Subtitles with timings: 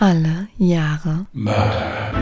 [0.00, 2.12] Alle Jahre Mörder.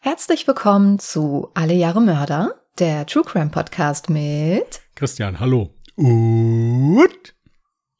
[0.00, 5.70] Herzlich willkommen zu Alle Jahre Mörder, der True Crime Podcast mit Christian, hallo.
[5.96, 7.34] Und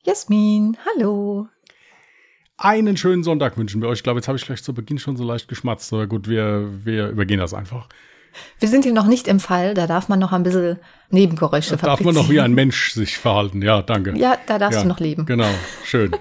[0.02, 0.76] Jasmin.
[0.84, 1.48] Hallo.
[2.58, 4.00] einen schönen Sonntag wünschen wir euch.
[4.00, 5.90] Ich glaube, jetzt habe ich gleich zu Beginn schon so leicht geschmatzt.
[5.94, 7.88] Aber gut, wir, wir übergehen das einfach.
[8.58, 10.78] Wir sind hier noch nicht im Fall, da darf man noch ein bisschen
[11.10, 13.62] Nebengeräusche Da darf man noch wie ein Mensch sich verhalten.
[13.62, 14.16] Ja, danke.
[14.16, 15.26] Ja, da darfst Ja, du noch leben.
[15.26, 15.48] Genau,
[15.84, 16.16] schön.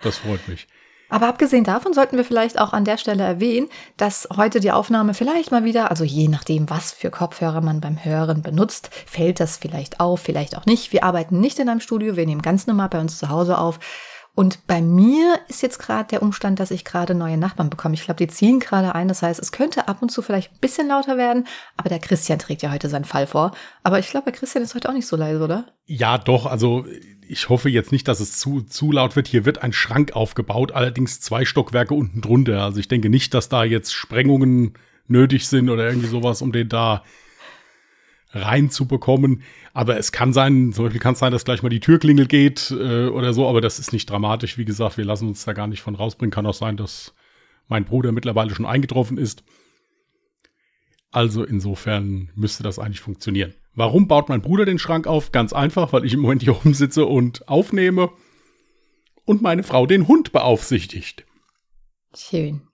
[0.00, 0.68] Das freut mich.
[1.10, 5.14] Aber abgesehen davon sollten wir vielleicht auch an der Stelle erwähnen, dass heute die Aufnahme
[5.14, 9.56] vielleicht mal wieder, also je nachdem, was für Kopfhörer man beim Hören benutzt, fällt das
[9.56, 10.92] vielleicht auf, vielleicht auch nicht.
[10.92, 13.80] Wir arbeiten nicht in einem Studio, wir nehmen ganz normal bei uns zu Hause auf.
[14.38, 17.96] Und bei mir ist jetzt gerade der Umstand, dass ich gerade neue Nachbarn bekomme.
[17.96, 19.08] Ich glaube, die ziehen gerade ein.
[19.08, 21.48] Das heißt, es könnte ab und zu vielleicht ein bisschen lauter werden.
[21.76, 23.50] Aber der Christian trägt ja heute seinen Fall vor.
[23.82, 25.66] Aber ich glaube, der Christian ist heute auch nicht so leise, oder?
[25.86, 26.86] Ja, doch, also
[27.26, 29.26] ich hoffe jetzt nicht, dass es zu, zu laut wird.
[29.26, 32.62] Hier wird ein Schrank aufgebaut, allerdings zwei Stockwerke unten drunter.
[32.62, 34.74] Also ich denke nicht, dass da jetzt Sprengungen
[35.08, 37.02] nötig sind oder irgendwie sowas, um den da
[38.30, 39.42] reinzubekommen.
[39.72, 42.70] Aber es kann sein, zum Beispiel kann es sein, dass gleich mal die Türklingel geht
[42.70, 44.58] äh, oder so, aber das ist nicht dramatisch.
[44.58, 46.30] Wie gesagt, wir lassen uns da gar nicht von rausbringen.
[46.30, 47.14] Kann auch sein, dass
[47.68, 49.44] mein Bruder mittlerweile schon eingetroffen ist.
[51.10, 53.54] Also insofern müsste das eigentlich funktionieren.
[53.74, 55.32] Warum baut mein Bruder den Schrank auf?
[55.32, 58.10] Ganz einfach, weil ich im Moment hier oben sitze und aufnehme
[59.24, 61.24] und meine Frau den Hund beaufsichtigt.
[62.14, 62.67] Schön.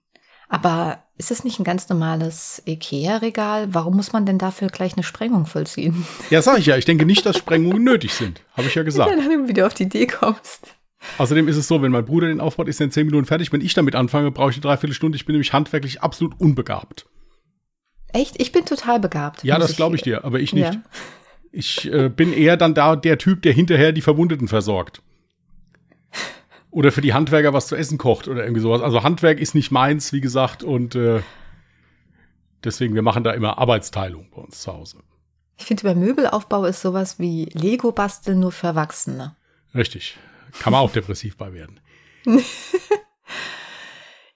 [0.47, 3.73] Aber ist es nicht ein ganz normales Ikea-Regal?
[3.73, 6.05] Warum muss man denn dafür gleich eine Sprengung vollziehen?
[6.29, 8.41] Ja, sag ich ja, ich denke nicht, dass Sprengungen nötig sind.
[8.53, 9.09] Habe ich ja gesagt.
[9.09, 10.75] Wenn du wieder auf die Idee kommst.
[11.17, 13.51] Außerdem ist es so, wenn mein Bruder den aufbaut, ist er in zehn Minuten fertig.
[13.53, 15.15] Wenn ich damit anfange, brauche ich eine Dreiviertelstunde.
[15.15, 17.05] Ich bin nämlich handwerklich absolut unbegabt.
[18.11, 18.41] Echt?
[18.41, 19.43] Ich bin total begabt.
[19.43, 20.73] Ja, das glaube ich dir, aber ich nicht.
[20.73, 20.81] Ja.
[21.51, 25.01] Ich äh, bin eher dann da der Typ, der hinterher die Verwundeten versorgt.
[26.75, 28.81] Oder für die Handwerker was zu essen kocht oder irgendwie sowas.
[28.81, 31.21] Also Handwerk ist nicht meins, wie gesagt, und äh,
[32.65, 34.97] deswegen, wir machen da immer Arbeitsteilung bei uns zu Hause.
[35.57, 39.37] Ich finde, bei Möbelaufbau ist sowas wie Lego-Basteln nur für Erwachsene.
[39.73, 40.17] Richtig.
[40.59, 41.79] Kann man auch depressiv bei werden.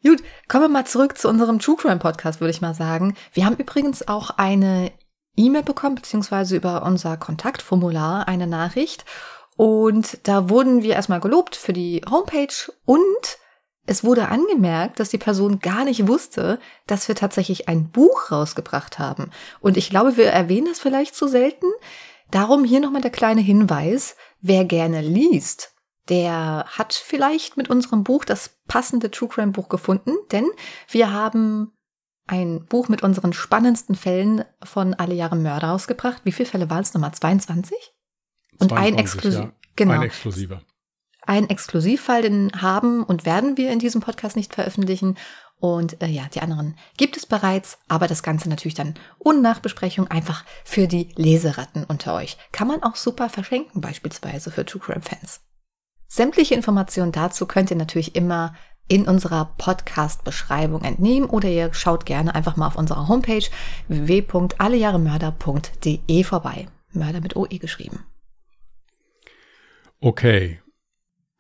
[0.02, 3.18] Gut, kommen wir mal zurück zu unserem True Crime Podcast, würde ich mal sagen.
[3.34, 4.94] Wir haben übrigens auch eine
[5.36, 9.04] E-Mail bekommen, beziehungsweise über unser Kontaktformular eine Nachricht.
[9.60, 13.38] Und da wurden wir erstmal gelobt für die Homepage und
[13.86, 19.00] es wurde angemerkt, dass die Person gar nicht wusste, dass wir tatsächlich ein Buch rausgebracht
[19.00, 19.32] haben.
[19.60, 21.66] Und ich glaube, wir erwähnen das vielleicht zu selten.
[22.32, 24.16] Darum hier nochmal der kleine Hinweis.
[24.40, 25.74] Wer gerne liest,
[26.08, 30.50] der hat vielleicht mit unserem Buch das passende True Crime Buch gefunden, denn
[30.88, 31.74] wir haben
[32.28, 36.22] ein Buch mit unseren spannendsten Fällen von Alle Jahre Mörder ausgebracht.
[36.24, 37.14] Wie viele Fälle waren es nochmal?
[37.14, 37.76] 22?
[38.60, 39.40] Und ein 22, Exklusiv.
[39.40, 39.52] ja.
[39.76, 39.94] Genau.
[39.94, 40.62] Ein exklusiver.
[41.26, 45.16] Ein Exklusivfall, den haben und werden wir in diesem Podcast nicht veröffentlichen.
[45.60, 50.08] Und äh, ja, die anderen gibt es bereits, aber das Ganze natürlich dann ohne Nachbesprechung
[50.08, 52.38] einfach für die Leseratten unter euch.
[52.52, 55.42] Kann man auch super verschenken, beispielsweise für True Crime Fans.
[56.08, 58.56] Sämtliche Informationen dazu könnt ihr natürlich immer
[58.88, 63.46] in unserer Podcast-Beschreibung entnehmen oder ihr schaut gerne einfach mal auf unserer Homepage
[63.88, 66.68] www.allejahremörder.de vorbei.
[66.92, 68.04] Mörder mit OE geschrieben.
[70.00, 70.60] Okay.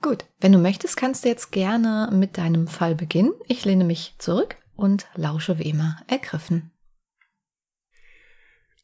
[0.01, 3.33] Gut, wenn du möchtest, kannst du jetzt gerne mit deinem Fall beginnen.
[3.47, 6.71] Ich lehne mich zurück und lausche wie immer ergriffen.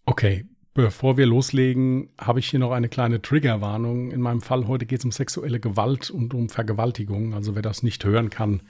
[0.06, 0.46] Okay.
[0.76, 4.12] Bevor wir loslegen, habe ich hier noch eine kleine Triggerwarnung.
[4.12, 7.34] In meinem Fall heute geht es um sexuelle Gewalt und um Vergewaltigung.
[7.34, 8.62] Also wer das nicht hören kann,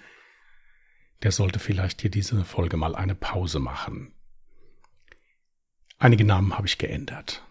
[1.24, 4.14] der sollte vielleicht hier diese Folge mal eine Pause machen.
[5.98, 7.45] Einige Namen habe ich geändert.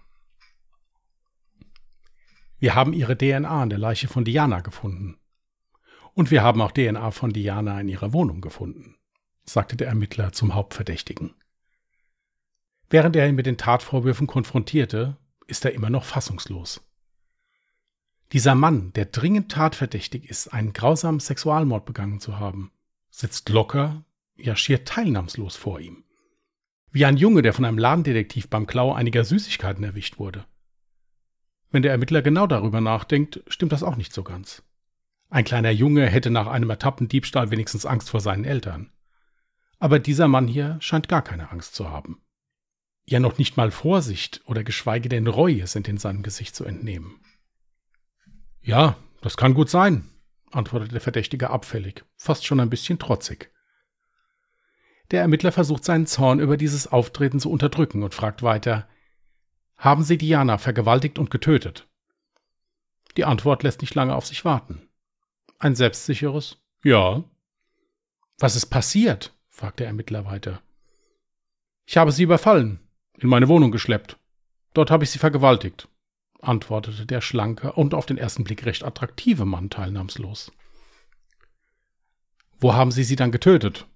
[2.58, 5.18] Wir haben ihre DNA an der Leiche von Diana gefunden.
[6.14, 8.96] Und wir haben auch DNA von Diana in ihrer Wohnung gefunden,
[9.44, 11.34] sagte der Ermittler zum Hauptverdächtigen.
[12.88, 15.16] Während er ihn mit den Tatvorwürfen konfrontierte,
[15.46, 16.80] ist er immer noch fassungslos.
[18.32, 22.72] Dieser Mann, der dringend tatverdächtig ist, einen grausamen Sexualmord begangen zu haben,
[23.10, 24.04] sitzt locker,
[24.36, 26.04] ja schier teilnahmslos vor ihm.
[26.90, 30.46] Wie ein Junge, der von einem Ladendetektiv beim Klau einiger Süßigkeiten erwischt wurde.
[31.74, 34.62] Wenn der Ermittler genau darüber nachdenkt, stimmt das auch nicht so ganz.
[35.28, 38.92] Ein kleiner Junge hätte nach einem ertappten Diebstahl wenigstens Angst vor seinen Eltern.
[39.80, 42.22] Aber dieser Mann hier scheint gar keine Angst zu haben.
[43.06, 47.16] Ja, noch nicht mal Vorsicht oder geschweige denn Reue sind in seinem Gesicht zu entnehmen.
[48.62, 50.08] Ja, das kann gut sein,
[50.52, 53.50] antwortet der Verdächtige abfällig, fast schon ein bisschen trotzig.
[55.10, 58.86] Der Ermittler versucht seinen Zorn über dieses Auftreten zu unterdrücken und fragt weiter
[59.84, 61.86] Haben Sie Diana vergewaltigt und getötet?
[63.18, 64.88] Die Antwort lässt nicht lange auf sich warten.
[65.58, 67.22] Ein selbstsicheres Ja.
[68.38, 69.34] Was ist passiert?
[69.50, 70.62] fragte der Ermittler weiter.
[71.84, 72.80] Ich habe sie überfallen,
[73.18, 74.16] in meine Wohnung geschleppt.
[74.72, 75.86] Dort habe ich sie vergewaltigt,
[76.40, 80.50] antwortete der schlanke und auf den ersten Blick recht attraktive Mann teilnahmslos.
[82.58, 83.86] Wo haben Sie sie dann getötet?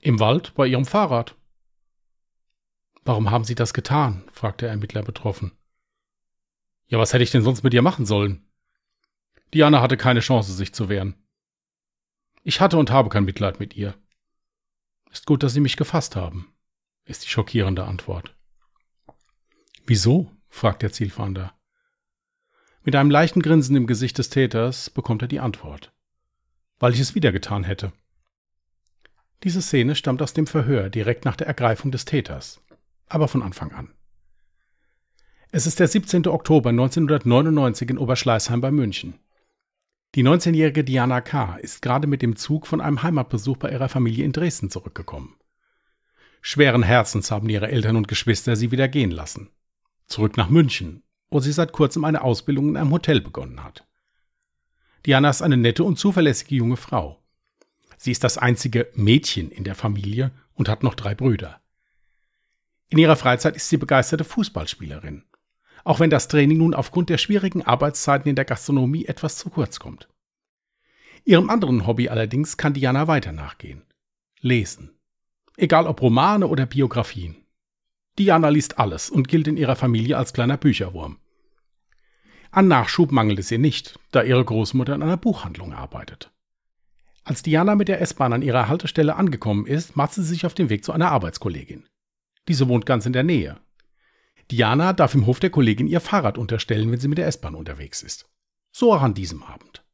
[0.00, 1.36] Im Wald, bei Ihrem Fahrrad.
[3.04, 4.24] Warum haben Sie das getan?
[4.32, 5.52] fragte der Ermittler betroffen.
[6.86, 8.46] Ja, was hätte ich denn sonst mit ihr machen sollen?
[9.54, 11.14] Diana hatte keine Chance, sich zu wehren.
[12.44, 13.94] Ich hatte und habe kein Mitleid mit ihr.
[15.10, 16.54] Ist gut, dass Sie mich gefasst haben,
[17.04, 18.34] ist die schockierende Antwort.
[19.84, 20.30] Wieso?
[20.48, 21.54] fragt der Zielfahnder.
[22.84, 25.92] Mit einem leichten Grinsen im Gesicht des Täters bekommt er die Antwort.
[26.78, 27.92] Weil ich es wieder getan hätte.
[29.44, 32.60] Diese Szene stammt aus dem Verhör direkt nach der Ergreifung des Täters,
[33.12, 33.92] aber von Anfang an.
[35.50, 36.26] Es ist der 17.
[36.28, 39.14] Oktober 1999 in Oberschleißheim bei München.
[40.14, 41.56] Die 19-jährige Diana K.
[41.56, 45.36] ist gerade mit dem Zug von einem Heimatbesuch bei ihrer Familie in Dresden zurückgekommen.
[46.40, 49.50] Schweren Herzens haben ihre Eltern und Geschwister sie wieder gehen lassen
[50.12, 53.86] zurück nach München, wo sie seit kurzem eine Ausbildung in einem Hotel begonnen hat.
[55.06, 57.24] Diana ist eine nette und zuverlässige junge Frau.
[57.96, 61.60] Sie ist das einzige Mädchen in der Familie und hat noch drei Brüder.
[62.92, 65.24] In ihrer Freizeit ist sie begeisterte Fußballspielerin,
[65.82, 69.80] auch wenn das Training nun aufgrund der schwierigen Arbeitszeiten in der Gastronomie etwas zu kurz
[69.80, 70.10] kommt.
[71.24, 73.80] Ihrem anderen Hobby allerdings kann Diana weiter nachgehen.
[74.42, 74.90] Lesen.
[75.56, 77.46] Egal ob Romane oder Biografien.
[78.18, 81.16] Diana liest alles und gilt in ihrer Familie als kleiner Bücherwurm.
[82.50, 86.30] An Nachschub mangelt es ihr nicht, da ihre Großmutter in einer Buchhandlung arbeitet.
[87.24, 90.68] Als Diana mit der S-Bahn an ihrer Haltestelle angekommen ist, macht sie sich auf den
[90.68, 91.86] Weg zu einer Arbeitskollegin.
[92.48, 93.60] Diese wohnt ganz in der Nähe.
[94.50, 98.02] Diana darf im Hof der Kollegin ihr Fahrrad unterstellen, wenn sie mit der S-Bahn unterwegs
[98.02, 98.28] ist.
[98.72, 99.84] So auch an diesem Abend.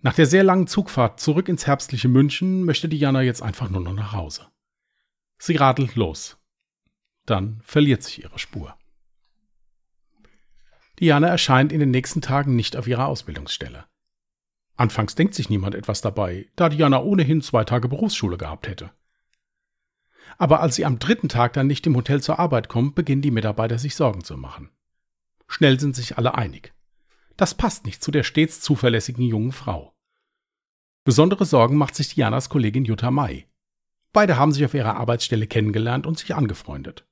[0.00, 3.94] Nach der sehr langen Zugfahrt zurück ins herbstliche München möchte Diana jetzt einfach nur noch
[3.94, 4.48] nach Hause.
[5.38, 6.38] Sie radelt los,
[7.24, 8.76] dann verliert sich ihre Spur.
[10.98, 13.86] Diana erscheint in den nächsten Tagen nicht auf ihrer Ausbildungsstelle.
[14.76, 18.90] Anfangs denkt sich niemand etwas dabei, da Diana ohnehin zwei Tage Berufsschule gehabt hätte.
[20.38, 23.30] Aber als sie am dritten Tag dann nicht im Hotel zur Arbeit kommt, beginnen die
[23.30, 24.70] Mitarbeiter sich Sorgen zu machen.
[25.46, 26.72] Schnell sind sich alle einig.
[27.36, 29.94] Das passt nicht zu der stets zuverlässigen jungen Frau.
[31.04, 33.46] Besondere Sorgen macht sich Dianas Kollegin Jutta May.
[34.12, 37.04] Beide haben sich auf ihrer Arbeitsstelle kennengelernt und sich angefreundet.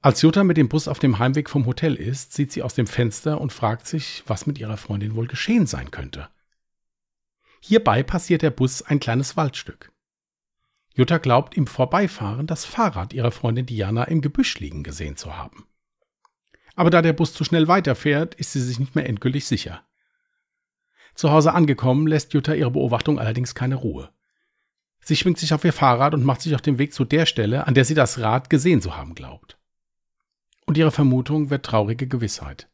[0.00, 2.88] Als Jutta mit dem Bus auf dem Heimweg vom Hotel ist, sieht sie aus dem
[2.88, 6.28] Fenster und fragt sich, was mit ihrer Freundin wohl geschehen sein könnte.
[7.60, 9.91] Hierbei passiert der Bus ein kleines Waldstück.
[10.94, 15.66] Jutta glaubt im Vorbeifahren das Fahrrad ihrer Freundin Diana im Gebüsch liegen gesehen zu haben.
[16.74, 19.82] Aber da der Bus zu schnell weiterfährt, ist sie sich nicht mehr endgültig sicher.
[21.14, 24.10] Zu Hause angekommen, lässt Jutta ihre Beobachtung allerdings keine Ruhe.
[25.00, 27.66] Sie schwingt sich auf ihr Fahrrad und macht sich auf den Weg zu der Stelle,
[27.66, 29.58] an der sie das Rad gesehen zu haben glaubt
[30.66, 32.68] und ihre Vermutung wird traurige Gewissheit.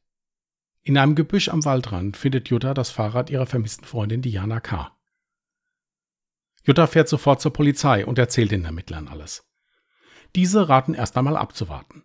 [0.82, 4.96] In einem Gebüsch am Waldrand findet Jutta das Fahrrad ihrer vermissten Freundin Diana K.
[6.68, 9.42] Jutta fährt sofort zur Polizei und erzählt den Ermittlern alles.
[10.36, 12.04] Diese raten erst einmal abzuwarten.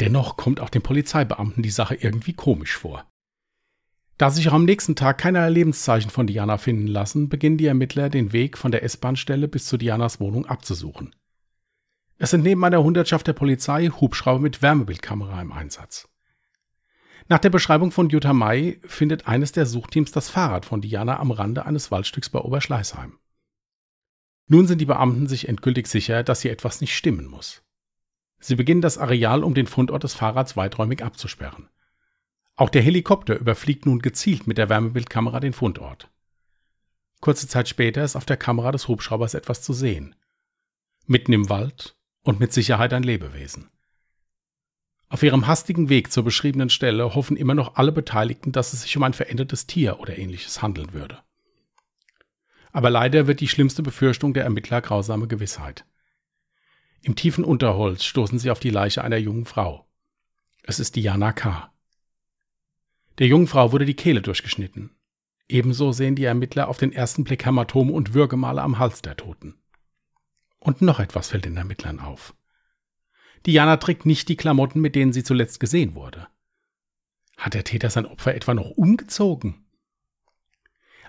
[0.00, 3.08] Dennoch kommt auch den Polizeibeamten die Sache irgendwie komisch vor.
[4.18, 8.10] Da sich auch am nächsten Tag keinerlei Lebenszeichen von Diana finden lassen, beginnen die Ermittler
[8.10, 11.14] den Weg von der S-Bahn-Stelle bis zu Dianas Wohnung abzusuchen.
[12.18, 16.08] Es sind neben einer Hundertschaft der Polizei Hubschrauber mit Wärmebildkamera im Einsatz.
[17.32, 21.30] Nach der Beschreibung von Jutta May findet eines der Suchteams das Fahrrad von Diana am
[21.30, 23.18] Rande eines Waldstücks bei Oberschleißheim.
[24.48, 27.62] Nun sind die Beamten sich endgültig sicher, dass hier etwas nicht stimmen muss.
[28.38, 31.70] Sie beginnen das Areal um den Fundort des Fahrrads weiträumig abzusperren.
[32.54, 36.10] Auch der Helikopter überfliegt nun gezielt mit der Wärmebildkamera den Fundort.
[37.22, 40.14] Kurze Zeit später ist auf der Kamera des Hubschraubers etwas zu sehen.
[41.06, 43.70] Mitten im Wald, und mit Sicherheit ein Lebewesen.
[45.12, 48.96] Auf ihrem hastigen Weg zur beschriebenen Stelle hoffen immer noch alle Beteiligten, dass es sich
[48.96, 51.18] um ein verändertes Tier oder ähnliches handeln würde.
[52.72, 55.84] Aber leider wird die schlimmste Befürchtung der Ermittler grausame Gewissheit.
[57.02, 59.86] Im tiefen Unterholz stoßen sie auf die Leiche einer jungen Frau.
[60.62, 61.70] Es ist Diana K.
[63.18, 64.96] Der jungen Frau wurde die Kehle durchgeschnitten.
[65.46, 69.60] Ebenso sehen die Ermittler auf den ersten Blick Hämatome und Würgemale am Hals der Toten.
[70.58, 72.32] Und noch etwas fällt den Ermittlern auf.
[73.46, 76.28] Diana trägt nicht die Klamotten, mit denen sie zuletzt gesehen wurde.
[77.36, 79.64] Hat der Täter sein Opfer etwa noch umgezogen?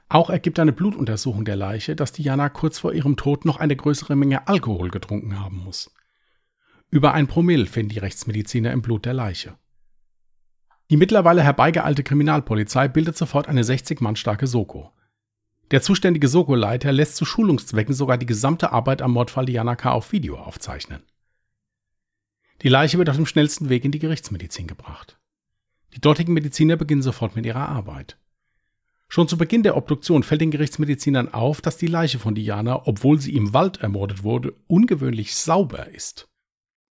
[0.09, 4.15] Auch ergibt eine Blutuntersuchung der Leiche, dass Diana kurz vor ihrem Tod noch eine größere
[4.15, 5.93] Menge Alkohol getrunken haben muss.
[6.89, 9.57] Über ein Promille finden die Rechtsmediziner im Blut der Leiche.
[10.89, 14.91] Die mittlerweile herbeigeeilte Kriminalpolizei bildet sofort eine 60 Mann starke Soko.
[15.71, 19.91] Der zuständige Soko-Leiter lässt zu Schulungszwecken sogar die gesamte Arbeit am Mordfall Diana K.
[19.91, 21.01] auf Video aufzeichnen.
[22.63, 25.20] Die Leiche wird auf dem schnellsten Weg in die Gerichtsmedizin gebracht.
[25.93, 28.17] Die dortigen Mediziner beginnen sofort mit ihrer Arbeit.
[29.10, 33.20] Schon zu Beginn der Obduktion fällt den Gerichtsmedizinern auf, dass die Leiche von Diana, obwohl
[33.20, 36.29] sie im Wald ermordet wurde, ungewöhnlich sauber ist.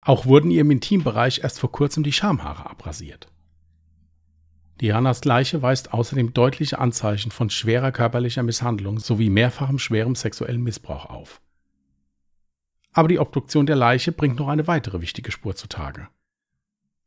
[0.01, 3.29] Auch wurden ihr im Intimbereich erst vor kurzem die Schamhaare abrasiert.
[4.81, 11.07] Dianas Leiche weist außerdem deutliche Anzeichen von schwerer körperlicher Misshandlung sowie mehrfachem schwerem sexuellen Missbrauch
[11.07, 11.43] auf.
[12.99, 16.09] Aber die Obduktion der Leiche bringt noch eine weitere wichtige Spur zutage.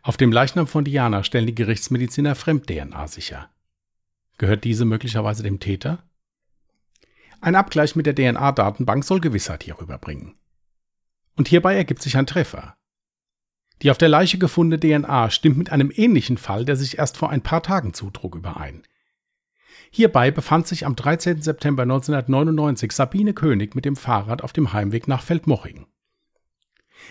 [0.01, 3.49] Auf dem Leichnam von Diana stellen die Gerichtsmediziner Fremd-DNA sicher.
[4.37, 6.01] Gehört diese möglicherweise dem Täter?
[7.41, 10.35] Ein Abgleich mit der DNA-Datenbank soll Gewissheit hierüber bringen.
[11.35, 12.77] Und hierbei ergibt sich ein Treffer.
[13.81, 17.31] Die auf der Leiche gefundene DNA stimmt mit einem ähnlichen Fall, der sich erst vor
[17.31, 18.83] ein paar Tagen zutrug, überein.
[19.93, 21.41] Hierbei befand sich am 13.
[21.41, 25.85] September 1999 Sabine König mit dem Fahrrad auf dem Heimweg nach Feldmoching.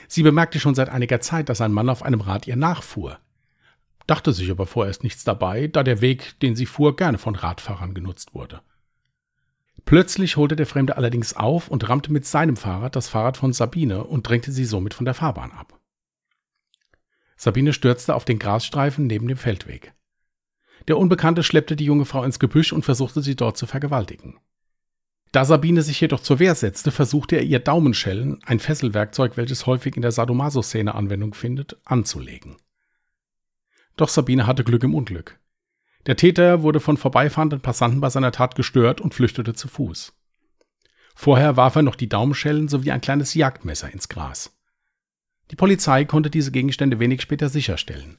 [0.08, 3.18] Sie bemerkte schon seit einiger Zeit, dass ein Mann auf einem Rad ihr nachfuhr,
[4.06, 7.92] dachte sich aber vorerst nichts dabei, da der Weg, den sie fuhr, gerne von Radfahrern
[7.92, 8.62] genutzt wurde.
[9.84, 14.04] Plötzlich holte der Fremde allerdings auf und rammte mit seinem Fahrrad das Fahrrad von Sabine
[14.04, 15.78] und drängte sie somit von der Fahrbahn ab.
[17.37, 19.92] Sabine stürzte auf den Grasstreifen neben dem Feldweg.
[20.88, 24.38] Der Unbekannte schleppte die junge Frau ins Gebüsch und versuchte sie dort zu vergewaltigen.
[25.32, 29.94] Da Sabine sich jedoch zur Wehr setzte, versuchte er ihr Daumenschellen, ein Fesselwerkzeug, welches häufig
[29.94, 32.56] in der Sadomaso-Szene Anwendung findet, anzulegen.
[33.96, 35.38] Doch Sabine hatte Glück im Unglück.
[36.06, 40.12] Der Täter wurde von vorbeifahrenden Passanten bei seiner Tat gestört und flüchtete zu Fuß.
[41.14, 44.56] Vorher warf er noch die Daumenschellen sowie ein kleines Jagdmesser ins Gras.
[45.50, 48.18] Die Polizei konnte diese Gegenstände wenig später sicherstellen.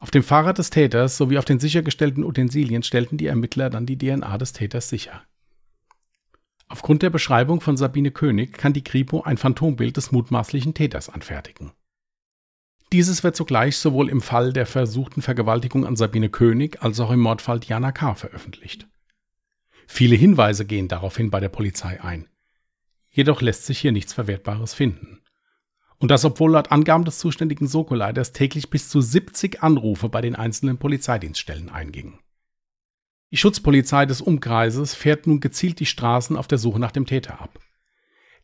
[0.00, 3.98] Auf dem Fahrrad des Täters sowie auf den sichergestellten Utensilien stellten die Ermittler dann die
[3.98, 5.22] DNA des Täters sicher.
[6.68, 11.72] Aufgrund der Beschreibung von Sabine König kann die Kripo ein Phantombild des mutmaßlichen Täters anfertigen.
[12.92, 17.20] Dieses wird sogleich sowohl im Fall der versuchten Vergewaltigung an Sabine König als auch im
[17.20, 18.14] Mordfall Diana K.
[18.14, 18.88] veröffentlicht.
[19.86, 22.26] Viele Hinweise gehen daraufhin bei der Polizei ein.
[23.10, 25.19] Jedoch lässt sich hier nichts Verwertbares finden.
[26.00, 30.34] Und das, obwohl laut Angaben des zuständigen Soko-Leiters täglich bis zu 70 Anrufe bei den
[30.34, 32.18] einzelnen Polizeidienststellen eingingen.
[33.30, 37.40] Die Schutzpolizei des Umkreises fährt nun gezielt die Straßen auf der Suche nach dem Täter
[37.40, 37.60] ab.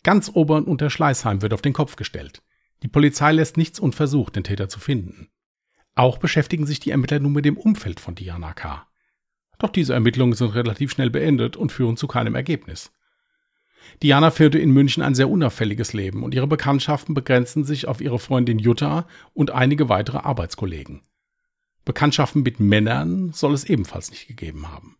[0.02, 2.42] Ganz Ober- und Unterschleißheim wird auf den Kopf gestellt.
[2.82, 5.28] Die Polizei lässt nichts unversucht, den Täter zu finden.
[5.94, 8.86] Auch beschäftigen sich die Ermittler nun mit dem Umfeld von Diana K.
[9.58, 12.92] Doch diese Ermittlungen sind relativ schnell beendet und führen zu keinem Ergebnis.
[14.02, 18.18] Diana führte in München ein sehr unauffälliges Leben und ihre Bekanntschaften begrenzten sich auf ihre
[18.18, 21.02] Freundin Jutta und einige weitere Arbeitskollegen.
[21.84, 24.96] Bekanntschaften mit Männern soll es ebenfalls nicht gegeben haben.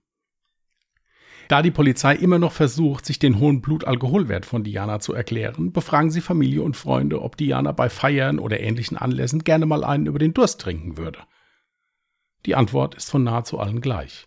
[1.49, 6.11] Da die Polizei immer noch versucht, sich den hohen Blutalkoholwert von Diana zu erklären, befragen
[6.11, 10.19] sie Familie und Freunde, ob Diana bei Feiern oder ähnlichen Anlässen gerne mal einen über
[10.19, 11.21] den Durst trinken würde.
[12.47, 14.27] Die Antwort ist von nahezu allen gleich.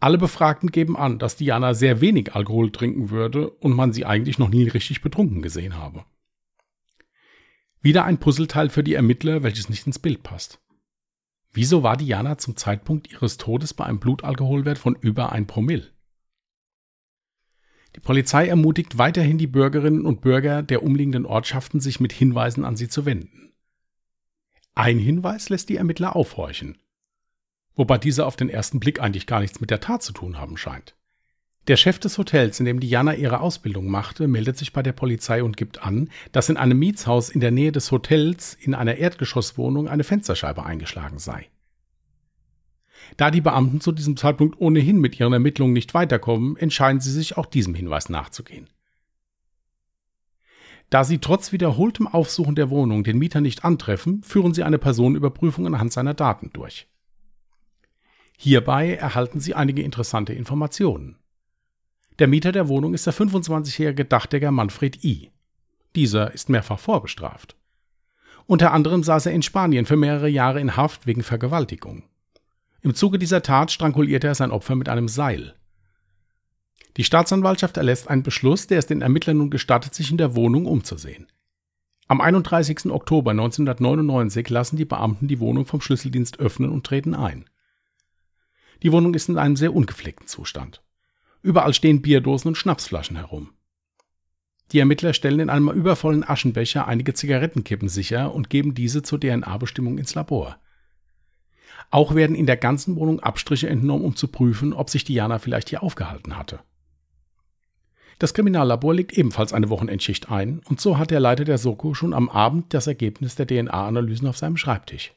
[0.00, 4.38] Alle Befragten geben an, dass Diana sehr wenig Alkohol trinken würde und man sie eigentlich
[4.38, 6.04] noch nie richtig betrunken gesehen habe.
[7.80, 10.60] Wieder ein Puzzleteil für die Ermittler, welches nicht ins Bild passt.
[11.52, 15.90] Wieso war Diana zum Zeitpunkt ihres Todes bei einem Blutalkoholwert von über ein Promille?
[17.96, 22.76] Die Polizei ermutigt weiterhin die Bürgerinnen und Bürger der umliegenden Ortschaften, sich mit Hinweisen an
[22.76, 23.52] sie zu wenden.
[24.74, 26.78] Ein Hinweis lässt die Ermittler aufhorchen
[27.78, 30.58] wobei dieser auf den ersten Blick eigentlich gar nichts mit der Tat zu tun haben
[30.58, 30.94] scheint.
[31.68, 35.42] Der Chef des Hotels, in dem Diana ihre Ausbildung machte, meldet sich bei der Polizei
[35.42, 39.86] und gibt an, dass in einem Mietshaus in der Nähe des Hotels in einer Erdgeschosswohnung
[39.86, 41.46] eine Fensterscheibe eingeschlagen sei.
[43.16, 47.36] Da die Beamten zu diesem Zeitpunkt ohnehin mit ihren Ermittlungen nicht weiterkommen, entscheiden sie sich
[47.36, 48.68] auch diesem Hinweis nachzugehen.
[50.90, 55.66] Da sie trotz wiederholtem Aufsuchen der Wohnung den Mieter nicht antreffen, führen sie eine Personenüberprüfung
[55.66, 56.88] anhand seiner Daten durch.
[58.40, 61.16] Hierbei erhalten Sie einige interessante Informationen.
[62.20, 65.32] Der Mieter der Wohnung ist der 25-jährige Dachdecker Manfred I.
[65.96, 67.56] Dieser ist mehrfach vorbestraft.
[68.46, 72.04] Unter anderem saß er in Spanien für mehrere Jahre in Haft wegen Vergewaltigung.
[72.80, 75.56] Im Zuge dieser Tat strangulierte er sein Opfer mit einem Seil.
[76.96, 80.66] Die Staatsanwaltschaft erlässt einen Beschluss, der es den Ermittlern nun gestattet, sich in der Wohnung
[80.66, 81.26] umzusehen.
[82.06, 82.86] Am 31.
[82.86, 87.44] Oktober 1999 lassen die Beamten die Wohnung vom Schlüsseldienst öffnen und treten ein.
[88.82, 90.82] Die Wohnung ist in einem sehr ungepflegten Zustand.
[91.42, 93.50] Überall stehen Bierdosen und Schnapsflaschen herum.
[94.72, 99.98] Die Ermittler stellen in einem übervollen Aschenbecher einige Zigarettenkippen sicher und geben diese zur DNA-Bestimmung
[99.98, 100.58] ins Labor.
[101.90, 105.70] Auch werden in der ganzen Wohnung Abstriche entnommen, um zu prüfen, ob sich Diana vielleicht
[105.70, 106.60] hier aufgehalten hatte.
[108.18, 112.12] Das Kriminallabor legt ebenfalls eine Wochenendschicht ein und so hat der Leiter der Soko schon
[112.12, 115.12] am Abend das Ergebnis der DNA-Analysen auf seinem Schreibtisch.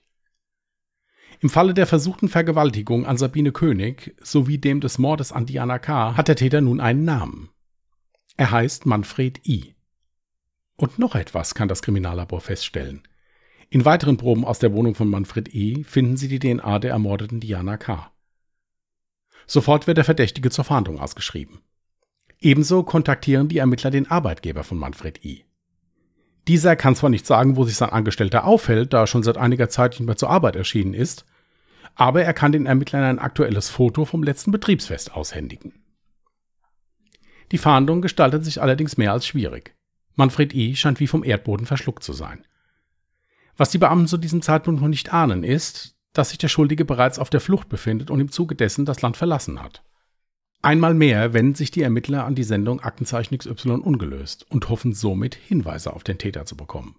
[1.42, 6.16] Im Falle der versuchten Vergewaltigung an Sabine König sowie dem des Mordes an Diana K.
[6.16, 7.50] hat der Täter nun einen Namen.
[8.38, 9.74] Er heißt Manfred I.
[10.76, 13.02] Und noch etwas kann das Kriminallabor feststellen.
[13.72, 15.84] In weiteren Proben aus der Wohnung von Manfred E.
[15.84, 18.12] finden sie die DNA der ermordeten Diana K.
[19.48, 21.62] Sofort wird der Verdächtige zur Fahndung ausgeschrieben.
[22.40, 25.46] Ebenso kontaktieren die Ermittler den Arbeitgeber von Manfred I.
[26.48, 29.70] Dieser kann zwar nicht sagen, wo sich sein Angestellter aufhält, da er schon seit einiger
[29.70, 31.26] Zeit nicht mehr zur Arbeit erschienen ist,
[31.96, 35.74] aber er kann den Ermittlern ein aktuelles Foto vom letzten Betriebsfest aushändigen.
[37.52, 39.76] Die Fahndung gestaltet sich allerdings mehr als schwierig.
[40.16, 40.76] Manfred I.
[40.76, 42.46] scheint wie vom Erdboden verschluckt zu sein.
[43.58, 47.20] Was die Beamten zu diesem Zeitpunkt noch nicht ahnen, ist, dass sich der Schuldige bereits
[47.20, 49.84] auf der Flucht befindet und im Zuge dessen das Land verlassen hat.
[50.62, 55.36] Einmal mehr wenden sich die Ermittler an die Sendung Aktenzeichen XY ungelöst und hoffen somit,
[55.36, 56.96] Hinweise auf den Täter zu bekommen.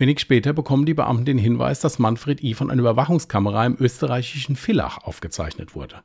[0.00, 2.54] Wenig später bekommen die Beamten den Hinweis, dass Manfred I.
[2.54, 6.02] von einer Überwachungskamera im österreichischen Villach aufgezeichnet wurde.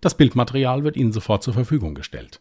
[0.00, 2.40] Das Bildmaterial wird ihnen sofort zur Verfügung gestellt.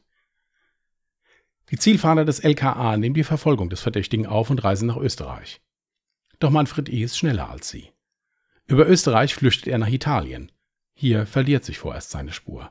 [1.71, 5.59] Die Zielfahnder des LKA nehmen die Verfolgung des Verdächtigen auf und reisen nach Österreich.
[6.37, 7.01] Doch Manfred I.
[7.01, 7.89] ist schneller als sie.
[8.67, 10.51] Über Österreich flüchtet er nach Italien.
[10.93, 12.69] Hier verliert sich vorerst seine Spur.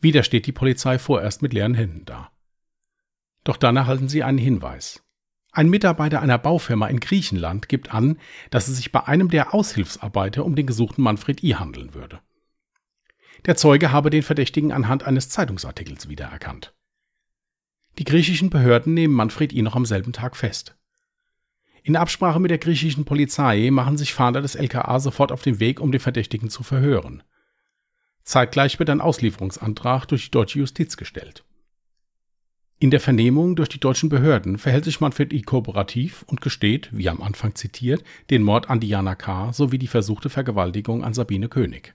[0.00, 2.32] Wieder steht die Polizei vorerst mit leeren Händen da.
[3.44, 5.04] Doch dann erhalten sie einen Hinweis.
[5.52, 8.18] Ein Mitarbeiter einer Baufirma in Griechenland gibt an,
[8.50, 11.54] dass es sich bei einem der Aushilfsarbeiter um den gesuchten Manfred I.
[11.56, 12.20] handeln würde.
[13.46, 16.74] Der Zeuge habe den Verdächtigen anhand eines Zeitungsartikels wiedererkannt.
[17.98, 19.62] Die griechischen Behörden nehmen Manfred I.
[19.62, 20.76] noch am selben Tag fest.
[21.82, 25.80] In Absprache mit der griechischen Polizei machen sich Fahnder des LKA sofort auf den Weg,
[25.80, 27.22] um den Verdächtigen zu verhören.
[28.22, 31.44] Zeitgleich wird ein Auslieferungsantrag durch die deutsche Justiz gestellt.
[32.82, 35.42] In der Vernehmung durch die deutschen Behörden verhält sich Manfred I.
[35.42, 39.52] kooperativ und gesteht, wie am Anfang zitiert, den Mord an Diana K.
[39.52, 41.94] sowie die versuchte Vergewaltigung an Sabine König.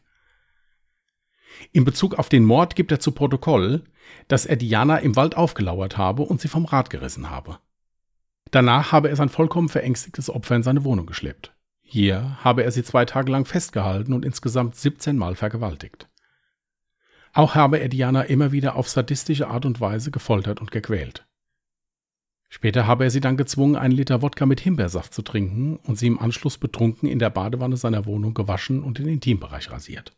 [1.71, 3.84] In Bezug auf den Mord gibt er zu Protokoll,
[4.28, 7.58] dass er Diana im Wald aufgelauert habe und sie vom Rad gerissen habe.
[8.52, 11.56] Danach habe er sein vollkommen verängstigtes Opfer in seine Wohnung geschleppt.
[11.82, 16.08] Hier habe er sie zwei Tage lang festgehalten und insgesamt 17 Mal vergewaltigt.
[17.36, 21.28] Auch habe er Diana immer wieder auf sadistische Art und Weise gefoltert und gequält.
[22.48, 26.08] Später habe er sie dann gezwungen, einen Liter Wodka mit Himbeersaft zu trinken und sie
[26.08, 30.15] im Anschluss betrunken in der Badewanne seiner Wohnung gewaschen und den Intimbereich rasiert.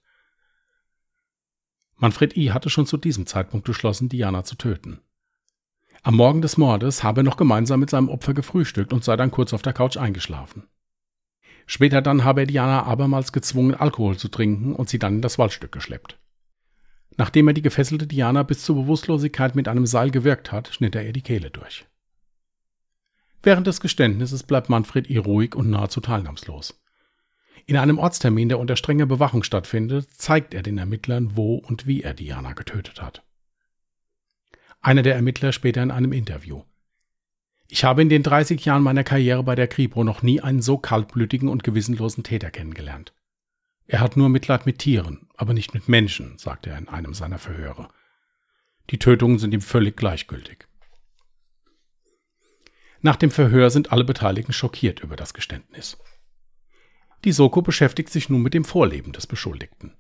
[1.96, 2.52] Manfred I.
[2.52, 5.00] hatte schon zu diesem Zeitpunkt beschlossen, Diana zu töten.
[6.04, 9.32] Am Morgen des Mordes habe er noch gemeinsam mit seinem Opfer gefrühstückt und sei dann
[9.32, 10.68] kurz auf der Couch eingeschlafen.
[11.66, 15.40] Später dann habe er Diana abermals gezwungen, Alkohol zu trinken und sie dann in das
[15.40, 16.20] Waldstück geschleppt.
[17.18, 21.06] Nachdem er die gefesselte Diana bis zur Bewusstlosigkeit mit einem Seil gewirkt hat, schnitt er
[21.06, 21.86] ihr die Kehle durch.
[23.42, 25.18] Während des Geständnisses bleibt Manfred I.
[25.18, 26.80] ruhig und nahezu teilnahmslos.
[27.66, 32.02] In einem Ortstermin, der unter strenger Bewachung stattfindet, zeigt er den Ermittlern, wo und wie
[32.02, 33.24] er Diana getötet hat.
[34.80, 36.64] Einer der Ermittler später in einem Interview.
[37.68, 40.78] Ich habe in den 30 Jahren meiner Karriere bei der Kripo noch nie einen so
[40.78, 43.14] kaltblütigen und gewissenlosen Täter kennengelernt.
[43.86, 47.40] Er hat nur Mitleid mit Tieren, aber nicht mit Menschen, sagte er in einem seiner
[47.40, 47.88] Verhöre.
[48.90, 50.68] Die Tötungen sind ihm völlig gleichgültig.
[53.02, 55.98] Nach dem Verhör sind alle Beteiligten schockiert über das Geständnis.
[57.24, 59.96] Die Soko beschäftigt sich nun mit dem Vorleben des Beschuldigten.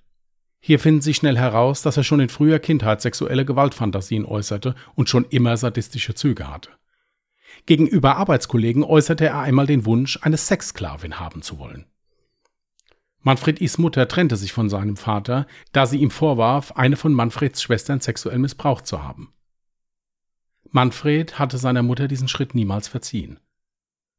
[0.60, 5.10] Hier finden sie schnell heraus, dass er schon in früher Kindheit sexuelle Gewaltfantasien äußerte und
[5.10, 6.71] schon immer sadistische Züge hatte.
[7.65, 11.86] Gegenüber Arbeitskollegen äußerte er einmal den Wunsch, eine Sexsklavin haben zu wollen.
[13.28, 17.62] Manfred Is Mutter trennte sich von seinem Vater, da sie ihm vorwarf, eine von Manfreds
[17.62, 19.34] Schwestern sexuell missbraucht zu haben.
[20.70, 23.42] Manfred hatte seiner Mutter diesen Schritt niemals verziehen.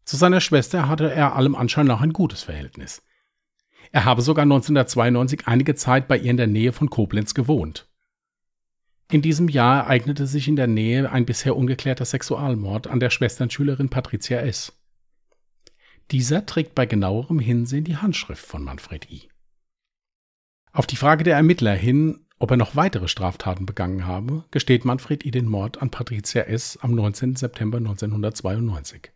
[0.05, 3.03] Zu seiner Schwester hatte er allem Anschein nach ein gutes Verhältnis.
[3.92, 7.88] Er habe sogar 1992 einige Zeit bei ihr in der Nähe von Koblenz gewohnt.
[9.11, 13.88] In diesem Jahr ereignete sich in der Nähe ein bisher ungeklärter Sexualmord an der Schwesternschülerin
[13.88, 14.78] Patricia S.
[16.11, 19.29] Dieser trägt bei genauerem Hinsehen die Handschrift von Manfred I.
[20.73, 25.27] Auf die Frage der Ermittler hin, ob er noch weitere Straftaten begangen habe, gesteht Manfred
[25.27, 26.79] I den Mord an Patricia S.
[26.81, 27.37] am 19.
[27.37, 29.12] September 1992.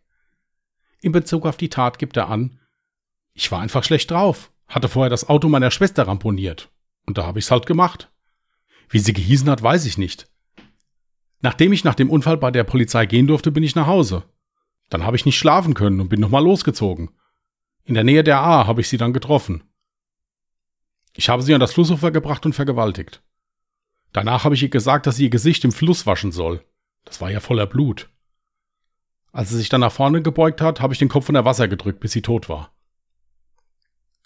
[1.01, 2.59] In Bezug auf die Tat gibt er an,
[3.33, 6.69] ich war einfach schlecht drauf, hatte vorher das Auto meiner Schwester ramponiert.
[7.05, 8.11] Und da habe ich's halt gemacht.
[8.89, 10.29] Wie sie gehießen hat, weiß ich nicht.
[11.41, 14.23] Nachdem ich nach dem Unfall bei der Polizei gehen durfte, bin ich nach Hause.
[14.93, 17.09] Dann habe ich nicht schlafen können und bin nochmal losgezogen.
[17.83, 19.63] In der Nähe der A habe ich sie dann getroffen.
[21.15, 23.23] Ich habe sie an das Flussufer gebracht und vergewaltigt.
[24.11, 26.63] Danach habe ich ihr gesagt, dass sie ihr Gesicht im Fluss waschen soll.
[27.05, 28.11] Das war ja voller Blut.
[29.31, 31.99] Als sie sich dann nach vorne gebeugt hat, habe ich den Kopf unter Wasser gedrückt,
[31.99, 32.71] bis sie tot war.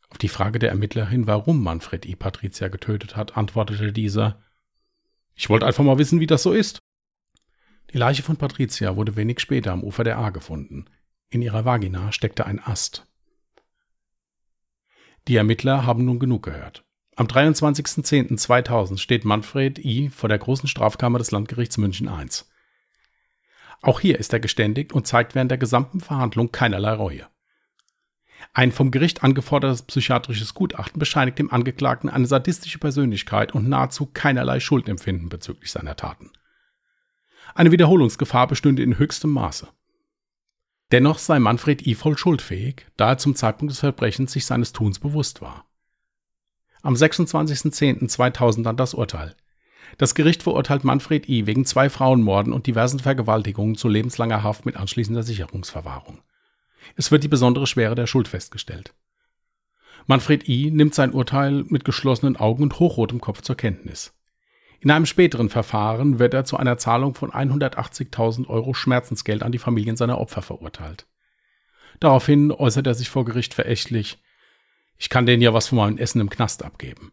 [0.10, 2.18] Auf die Frage der Ermittlerin, warum Manfred I.
[2.18, 4.44] Patricia getötet hat, antwortete dieser,
[5.34, 6.80] ich wollte einfach mal wissen, wie das so ist.
[7.94, 10.86] Die Leiche von Patricia wurde wenig später am Ufer der A gefunden.
[11.30, 13.08] In ihrer Vagina steckte ein Ast.
[15.28, 16.86] Die Ermittler haben nun genug gehört.
[17.16, 20.10] Am 23.10.2000 steht Manfred I.
[20.10, 22.28] vor der großen Strafkammer des Landgerichts München I.
[23.82, 27.28] Auch hier ist er geständigt und zeigt während der gesamten Verhandlung keinerlei Reue.
[28.54, 34.60] Ein vom Gericht angefordertes psychiatrisches Gutachten bescheinigt dem Angeklagten eine sadistische Persönlichkeit und nahezu keinerlei
[34.60, 36.32] Schuldempfinden bezüglich seiner Taten.
[37.58, 39.68] Eine Wiederholungsgefahr bestünde in höchstem Maße.
[40.92, 41.96] Dennoch sei Manfred I.
[41.96, 45.66] voll schuldfähig, da er zum Zeitpunkt des Verbrechens sich seines Tuns bewusst war.
[46.84, 49.36] Am 26.10.2000 dann das Urteil.
[49.98, 51.48] Das Gericht verurteilt Manfred I.
[51.48, 56.20] wegen zwei Frauenmorden und diversen Vergewaltigungen zu lebenslanger Haft mit anschließender Sicherungsverwahrung.
[56.96, 58.94] Es wird die besondere Schwere der Schuld festgestellt.
[60.06, 60.70] Manfred I.
[60.70, 64.14] nimmt sein Urteil mit geschlossenen Augen und hochrotem Kopf zur Kenntnis.
[64.88, 69.58] In einem späteren Verfahren wird er zu einer Zahlung von 180.000 Euro Schmerzensgeld an die
[69.58, 71.08] Familien seiner Opfer verurteilt.
[72.00, 74.18] Daraufhin äußert er sich vor Gericht verächtlich,
[74.96, 77.12] ich kann denen ja was von meinem Essen im Knast abgeben.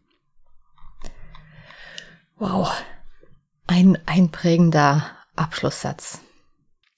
[2.37, 2.71] Wow.
[3.67, 6.21] Ein einprägender Abschlusssatz.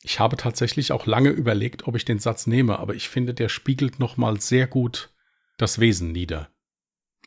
[0.03, 3.49] Ich habe tatsächlich auch lange überlegt, ob ich den Satz nehme, aber ich finde, der
[3.49, 5.11] spiegelt nochmal sehr gut
[5.57, 6.49] das Wesen nieder.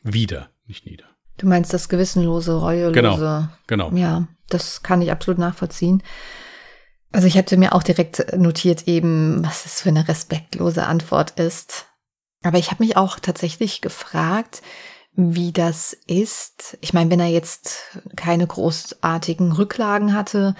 [0.03, 1.10] Wieder, nicht nieder.
[1.41, 3.49] Du meinst das gewissenlose, reuelose.
[3.65, 3.97] Genau, genau.
[3.97, 6.03] Ja, das kann ich absolut nachvollziehen.
[7.11, 11.87] Also ich hätte mir auch direkt notiert eben, was es für eine respektlose Antwort ist.
[12.43, 14.61] Aber ich habe mich auch tatsächlich gefragt,
[15.13, 16.77] wie das ist.
[16.79, 20.53] Ich meine, wenn er jetzt keine großartigen Rücklagen hatte,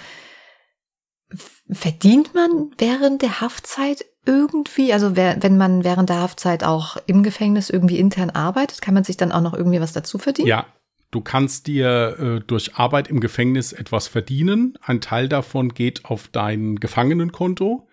[1.70, 7.70] verdient man während der Haftzeit irgendwie, also wenn man während der Haftzeit auch im Gefängnis
[7.70, 10.48] irgendwie intern arbeitet, kann man sich dann auch noch irgendwie was dazu verdienen?
[10.48, 10.66] Ja,
[11.10, 14.78] du kannst dir äh, durch Arbeit im Gefängnis etwas verdienen.
[14.80, 17.88] Ein Teil davon geht auf dein Gefangenenkonto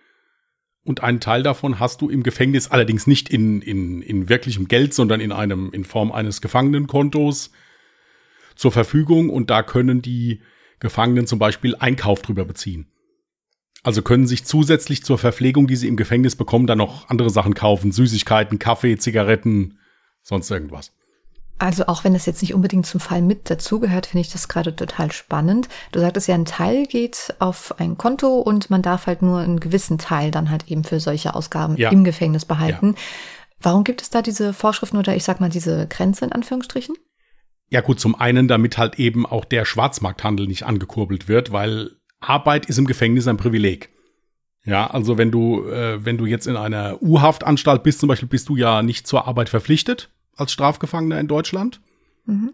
[0.83, 4.93] und einen Teil davon hast du im Gefängnis allerdings nicht in, in, in wirklichem Geld,
[4.93, 7.51] sondern in einem, in Form eines Gefangenenkontos
[8.55, 10.41] zur Verfügung und da können die
[10.79, 12.87] Gefangenen zum Beispiel Einkauf drüber beziehen.
[13.83, 17.53] Also können sich zusätzlich zur Verpflegung, die sie im Gefängnis bekommen, dann noch andere Sachen
[17.53, 17.91] kaufen.
[17.91, 19.77] Süßigkeiten, Kaffee, Zigaretten,
[20.21, 20.91] sonst irgendwas.
[21.59, 24.73] Also auch wenn das jetzt nicht unbedingt zum Fall mit dazugehört, finde ich das gerade
[24.73, 25.67] total spannend.
[25.91, 29.59] Du sagtest ja, ein Teil geht auf ein Konto und man darf halt nur einen
[29.59, 31.89] gewissen Teil dann halt eben für solche Ausgaben ja.
[31.91, 32.95] im Gefängnis behalten.
[32.95, 33.01] Ja.
[33.61, 36.95] Warum gibt es da diese Vorschriften oder ich sag mal diese Grenze in Anführungsstrichen?
[37.69, 42.65] Ja gut, zum einen, damit halt eben auch der Schwarzmarkthandel nicht angekurbelt wird, weil Arbeit
[42.65, 43.89] ist im Gefängnis ein Privileg.
[44.65, 48.49] Ja, also wenn du, äh, wenn du jetzt in einer U-Haftanstalt bist, zum Beispiel, bist
[48.49, 51.81] du ja nicht zur Arbeit verpflichtet als Strafgefangener in Deutschland.
[52.25, 52.53] Mhm.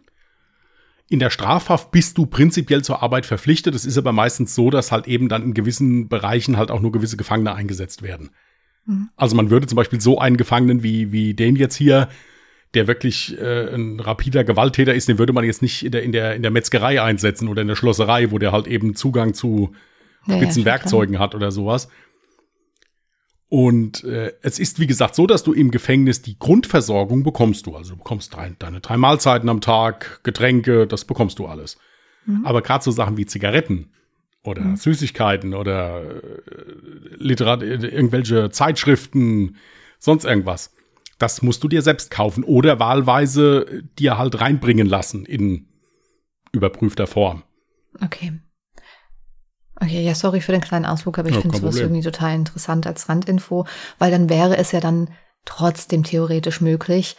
[1.08, 3.76] In der Strafhaft bist du prinzipiell zur Arbeit verpflichtet.
[3.76, 6.92] Es ist aber meistens so, dass halt eben dann in gewissen Bereichen halt auch nur
[6.92, 8.32] gewisse Gefangene eingesetzt werden.
[8.86, 9.10] Mhm.
[9.16, 12.10] Also man würde zum Beispiel so einen Gefangenen wie, wie den jetzt hier,
[12.76, 16.12] der wirklich äh, ein rapider Gewalttäter ist, den würde man jetzt nicht in der, in
[16.12, 19.74] der, in der Metzgerei einsetzen oder in der Schlosserei, wo der halt eben Zugang zu
[20.24, 21.88] spitzen ja, Werkzeugen hat oder sowas.
[23.48, 27.76] Und äh, es ist, wie gesagt, so, dass du im Gefängnis die Grundversorgung bekommst du.
[27.76, 31.78] Also du bekommst drei, deine drei Mahlzeiten am Tag, Getränke, das bekommst du alles.
[32.26, 32.46] Mhm.
[32.46, 33.92] Aber gerade so Sachen wie Zigaretten
[34.44, 34.76] oder mhm.
[34.76, 39.58] Süßigkeiten oder äh, Literat irgendwelche Zeitschriften,
[40.00, 40.75] sonst irgendwas
[41.18, 45.68] das musst du dir selbst kaufen oder wahlweise dir halt reinbringen lassen in
[46.52, 47.44] überprüfter Form.
[48.02, 48.34] Okay.
[49.82, 52.88] Okay, ja, sorry für den kleinen Ausflug, aber ich ja, finde sowas irgendwie total interessant
[52.88, 53.66] als Randinfo,
[54.00, 55.10] weil dann wäre es ja dann
[55.44, 57.18] trotzdem theoretisch möglich,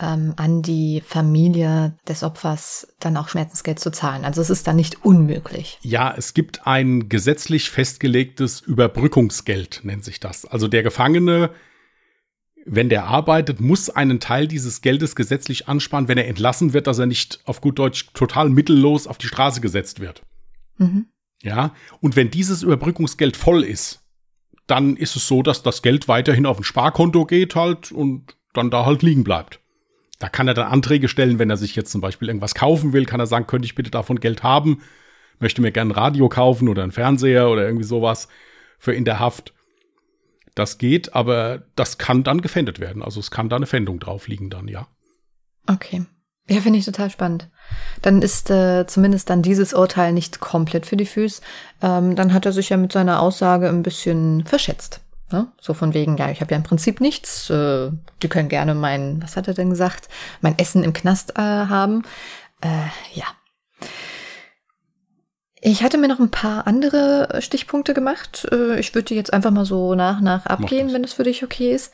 [0.00, 4.24] ähm, an die Familie des Opfers dann auch Schmerzensgeld zu zahlen.
[4.24, 5.78] Also es ist dann nicht unmöglich.
[5.82, 10.46] Ja, es gibt ein gesetzlich festgelegtes Überbrückungsgeld, nennt sich das.
[10.46, 11.50] Also der Gefangene
[12.70, 16.98] wenn der arbeitet, muss einen Teil dieses Geldes gesetzlich ansparen, wenn er entlassen wird, dass
[16.98, 20.22] er nicht auf gut Deutsch total mittellos auf die Straße gesetzt wird.
[20.76, 21.06] Mhm.
[21.42, 24.04] Ja, und wenn dieses Überbrückungsgeld voll ist,
[24.66, 28.70] dann ist es so, dass das Geld weiterhin auf ein Sparkonto geht halt und dann
[28.70, 29.60] da halt liegen bleibt.
[30.18, 33.06] Da kann er dann Anträge stellen, wenn er sich jetzt zum Beispiel irgendwas kaufen will,
[33.06, 34.82] kann er sagen, könnte ich bitte davon Geld haben,
[35.38, 38.28] möchte mir gern ein Radio kaufen oder einen Fernseher oder irgendwie sowas
[38.78, 39.54] für in der Haft.
[40.58, 43.00] Das geht, aber das kann dann gefändet werden.
[43.00, 44.88] Also es kann da eine Fändung drauf liegen dann, ja.
[45.68, 46.04] Okay.
[46.48, 47.48] Ja, finde ich total spannend.
[48.02, 51.42] Dann ist äh, zumindest dann dieses Urteil nicht komplett für die Füße.
[51.80, 55.00] Ähm, dann hat er sich ja mit seiner Aussage ein bisschen verschätzt.
[55.30, 55.46] Ne?
[55.60, 57.50] So von wegen, ja, ich habe ja im Prinzip nichts.
[57.50, 57.90] Äh,
[58.22, 60.08] die können gerne mein, was hat er denn gesagt,
[60.40, 62.02] mein Essen im Knast äh, haben.
[62.62, 63.26] Äh, ja.
[65.60, 68.46] Ich hatte mir noch ein paar andere Stichpunkte gemacht.
[68.52, 71.42] Äh, ich würde die jetzt einfach mal so nach nach abgehen, wenn es für dich
[71.44, 71.92] okay ist.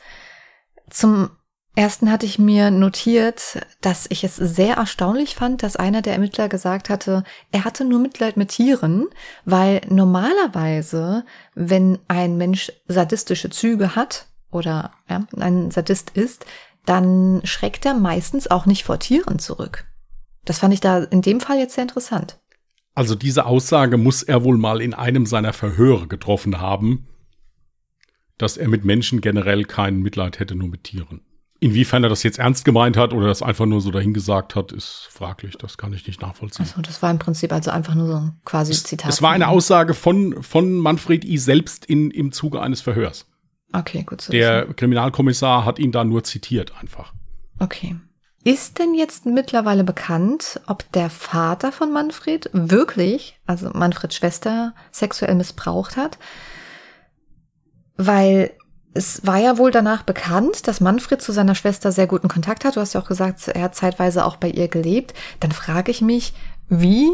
[0.89, 1.31] Zum
[1.75, 6.47] ersten hatte ich mir notiert, dass ich es sehr erstaunlich fand, dass einer der Ermittler
[6.47, 9.07] gesagt hatte, er hatte nur Mitleid mit Tieren,
[9.43, 16.45] weil normalerweise, wenn ein Mensch sadistische Züge hat oder ja, ein Sadist ist,
[16.85, 19.85] dann schreckt er meistens auch nicht vor Tieren zurück.
[20.45, 22.37] Das fand ich da in dem Fall jetzt sehr interessant.
[22.95, 27.07] Also diese Aussage muss er wohl mal in einem seiner Verhöre getroffen haben,
[28.37, 31.21] dass er mit Menschen generell kein Mitleid hätte, nur mit Tieren.
[31.59, 35.07] Inwiefern er das jetzt ernst gemeint hat oder das einfach nur so dahingesagt hat, ist
[35.09, 35.57] fraglich.
[35.57, 36.65] Das kann ich nicht nachvollziehen.
[36.65, 39.09] Also das war im Prinzip also einfach nur so ein quasi es, Zitat.
[39.11, 41.37] Es war eine Aussage von, von Manfred I.
[41.37, 43.25] selbst in, im Zuge eines Verhörs.
[43.73, 44.21] Okay, gut.
[44.21, 47.13] So Der Kriminalkommissar hat ihn da nur zitiert einfach.
[47.59, 47.95] Okay.
[48.47, 55.33] Ist denn jetzt mittlerweile bekannt, ob der Vater von Manfred wirklich, also Manfreds Schwester, sexuell
[55.33, 56.19] missbraucht hat?
[57.97, 58.51] Weil
[58.93, 62.75] es war ja wohl danach bekannt, dass Manfred zu seiner Schwester sehr guten Kontakt hat.
[62.75, 65.15] Du hast ja auch gesagt, er hat zeitweise auch bei ihr gelebt.
[65.39, 66.35] Dann frage ich mich,
[66.69, 67.09] wie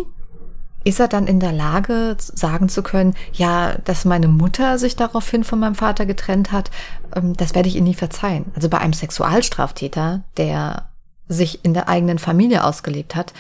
[0.84, 5.46] ist er dann in der Lage, sagen zu können, ja, dass meine Mutter sich daraufhin
[5.46, 6.72] von meinem Vater getrennt hat,
[7.16, 8.52] ähm, das werde ich ihm nie verzeihen.
[8.54, 10.91] Also bei einem Sexualstraftäter, der
[11.28, 13.34] sich in der eigenen Familie ausgelebt hat,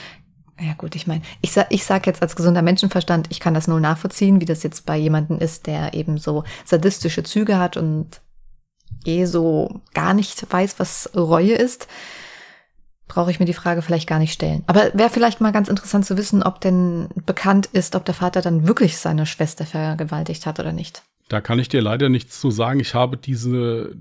[0.60, 3.68] ja gut, ich meine, ich sag, ich sag jetzt als gesunder Menschenverstand, ich kann das
[3.68, 8.22] null nachvollziehen, wie das jetzt bei jemandem ist, der eben so sadistische Züge hat und
[9.06, 11.88] eh so gar nicht weiß, was Reue ist,
[13.08, 14.64] brauche ich mir die Frage vielleicht gar nicht stellen.
[14.68, 18.42] Aber wäre vielleicht mal ganz interessant zu wissen, ob denn bekannt ist, ob der Vater
[18.42, 21.02] dann wirklich seine Schwester vergewaltigt hat oder nicht.
[21.28, 22.80] Da kann ich dir leider nichts zu sagen.
[22.80, 23.96] Ich habe diese,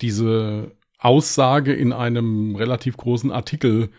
[0.00, 3.90] diese Aussage in einem relativ großen Artikel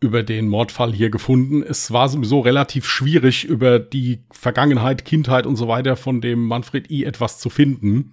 [0.00, 1.62] über den Mordfall hier gefunden.
[1.62, 6.90] Es war sowieso relativ schwierig, über die Vergangenheit, Kindheit und so weiter von dem Manfred
[6.90, 7.04] I.
[7.04, 8.12] etwas zu finden.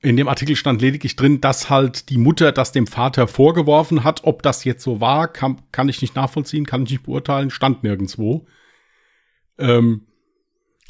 [0.00, 4.24] In dem Artikel stand lediglich drin, dass halt die Mutter das dem Vater vorgeworfen hat.
[4.24, 7.82] Ob das jetzt so war, kann, kann ich nicht nachvollziehen, kann ich nicht beurteilen, stand
[7.82, 8.46] nirgendwo.
[9.58, 10.06] Ähm,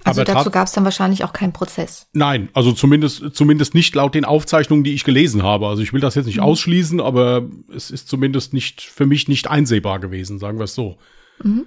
[0.05, 2.09] also aber dazu gab es dann wahrscheinlich auch keinen Prozess.
[2.13, 5.67] Nein, also zumindest, zumindest nicht laut den Aufzeichnungen, die ich gelesen habe.
[5.67, 6.45] Also ich will das jetzt nicht mhm.
[6.45, 10.99] ausschließen, aber es ist zumindest nicht für mich nicht einsehbar gewesen, sagen wir es so.
[11.43, 11.67] Mhm.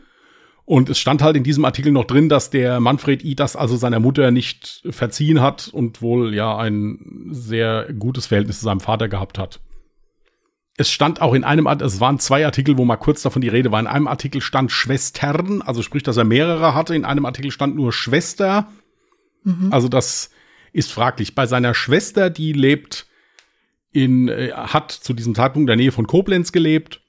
[0.66, 3.36] Und es stand halt in diesem Artikel noch drin, dass der Manfred I.
[3.36, 8.66] das also seiner Mutter nicht verziehen hat und wohl ja ein sehr gutes Verhältnis zu
[8.66, 9.62] seinem Vater gehabt hat.
[10.78, 13.72] Es stand auch in einem, es waren zwei Artikel, wo mal kurz davon die Rede
[13.72, 13.80] war.
[13.80, 16.96] In einem Artikel stand Schwestern, also sprich, dass er mehrere hatte.
[16.96, 18.68] In einem Artikel stand nur Schwester.
[19.44, 19.70] Mhm.
[19.72, 20.30] Also das
[20.74, 21.34] ist fraglich.
[21.34, 23.08] Bei seiner Schwester, die lebt
[23.92, 27.02] in, äh, hat zu diesem Zeitpunkt in der Nähe von Koblenz gelebt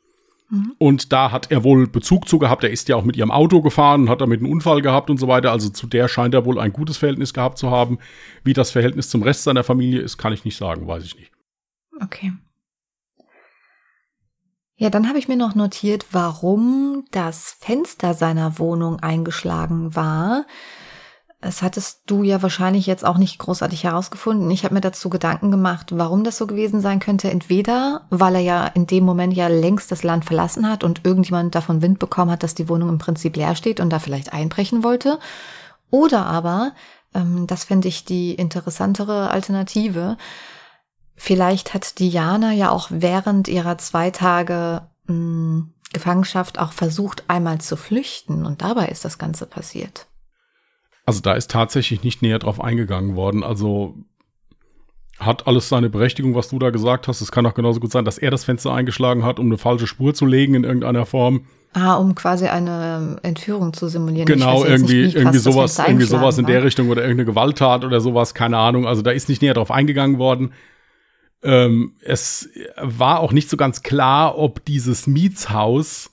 [0.51, 0.75] Mhm.
[0.79, 2.65] Und da hat er wohl Bezug zu gehabt.
[2.65, 5.29] Er ist ja auch mit ihrem Auto gefahren, hat damit einen Unfall gehabt und so
[5.29, 5.53] weiter.
[5.53, 7.99] Also zu der scheint er wohl ein gutes Verhältnis gehabt zu haben.
[8.45, 11.33] Wie das Verhältnis zum Rest seiner Familie ist, kann ich nicht sagen, weiß ich nicht.
[12.01, 12.33] Okay.
[14.81, 20.47] Ja, dann habe ich mir noch notiert, warum das Fenster seiner Wohnung eingeschlagen war.
[21.41, 24.49] Das hattest du ja wahrscheinlich jetzt auch nicht großartig herausgefunden.
[24.53, 27.29] Ich habe mir dazu Gedanken gemacht, warum das so gewesen sein könnte.
[27.29, 31.57] Entweder, weil er ja in dem Moment ja längst das Land verlassen hat und irgendjemand
[31.57, 34.85] davon Wind bekommen hat, dass die Wohnung im Prinzip leer steht und da vielleicht einbrechen
[34.85, 35.19] wollte.
[35.91, 36.71] Oder aber,
[37.15, 40.17] ähm, das fände ich die interessantere Alternative,
[41.19, 47.61] vielleicht hat Diana ja auch während ihrer zwei Tage mh, hm, Gefangenschaft auch versucht, einmal
[47.61, 50.07] zu flüchten und dabei ist das Ganze passiert.
[51.07, 53.43] Also da ist tatsächlich nicht näher drauf eingegangen worden.
[53.43, 53.95] Also
[55.19, 57.21] hat alles seine Berechtigung, was du da gesagt hast.
[57.23, 59.87] Es kann auch genauso gut sein, dass er das Fenster eingeschlagen hat, um eine falsche
[59.87, 61.47] Spur zu legen in irgendeiner Form.
[61.73, 64.27] Ah, um quasi eine Entführung zu simulieren.
[64.27, 68.35] Genau, irgendwie, nicht, irgendwie sowas, irgendwie sowas in der Richtung oder irgendeine Gewalttat oder sowas,
[68.35, 68.87] keine Ahnung.
[68.87, 70.53] Also da ist nicht näher drauf eingegangen worden.
[71.43, 76.13] Ähm, es war auch nicht so ganz klar, ob dieses Mietshaus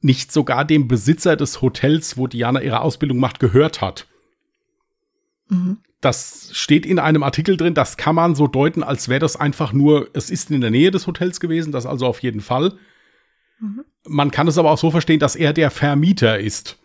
[0.00, 4.06] nicht sogar dem Besitzer des Hotels, wo Diana ihre Ausbildung macht, gehört hat.
[6.00, 9.72] Das steht in einem Artikel drin, das kann man so deuten, als wäre das einfach
[9.72, 12.74] nur, es ist in der Nähe des Hotels gewesen, das also auf jeden Fall.
[13.60, 13.84] Mhm.
[14.04, 16.78] Man kann es aber auch so verstehen, dass er der Vermieter ist.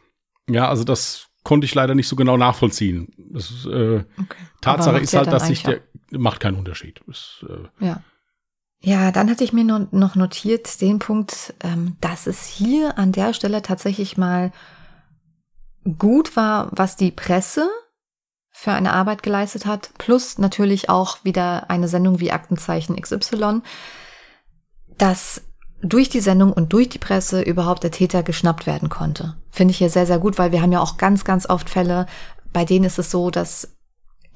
[0.48, 3.08] Ja, also das konnte ich leider nicht so genau nachvollziehen.
[3.18, 4.38] Das äh, okay.
[4.60, 5.80] Tatsache ist halt, dass sich der
[6.12, 7.00] macht keinen Unterschied.
[7.08, 8.04] Das, äh, ja.
[8.82, 13.34] Ja, dann hatte ich mir noch notiert den Punkt, ähm, dass es hier an der
[13.34, 14.52] Stelle tatsächlich mal
[15.98, 17.70] gut war, was die Presse
[18.50, 23.62] für eine Arbeit geleistet hat, plus natürlich auch wieder eine Sendung wie Aktenzeichen XY,
[24.98, 25.47] dass
[25.82, 29.36] durch die Sendung und durch die Presse überhaupt der Täter geschnappt werden konnte.
[29.52, 32.06] Finde ich hier sehr, sehr gut, weil wir haben ja auch ganz, ganz oft Fälle,
[32.54, 33.78] bei denen ist es so, dass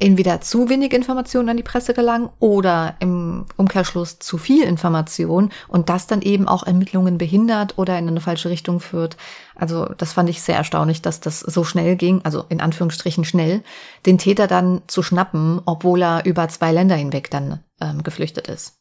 [0.02, 5.90] entweder zu wenig Informationen an die Presse gelangen oder im Umkehrschluss zu viel Information und
[5.90, 9.16] das dann eben auch Ermittlungen behindert oder in eine falsche Richtung führt.
[9.56, 13.64] Also das fand ich sehr erstaunlich, dass das so schnell ging, also in Anführungsstrichen schnell,
[14.08, 18.81] den Täter dann zu schnappen, obwohl er über zwei Länder hinweg dann ähm, geflüchtet ist.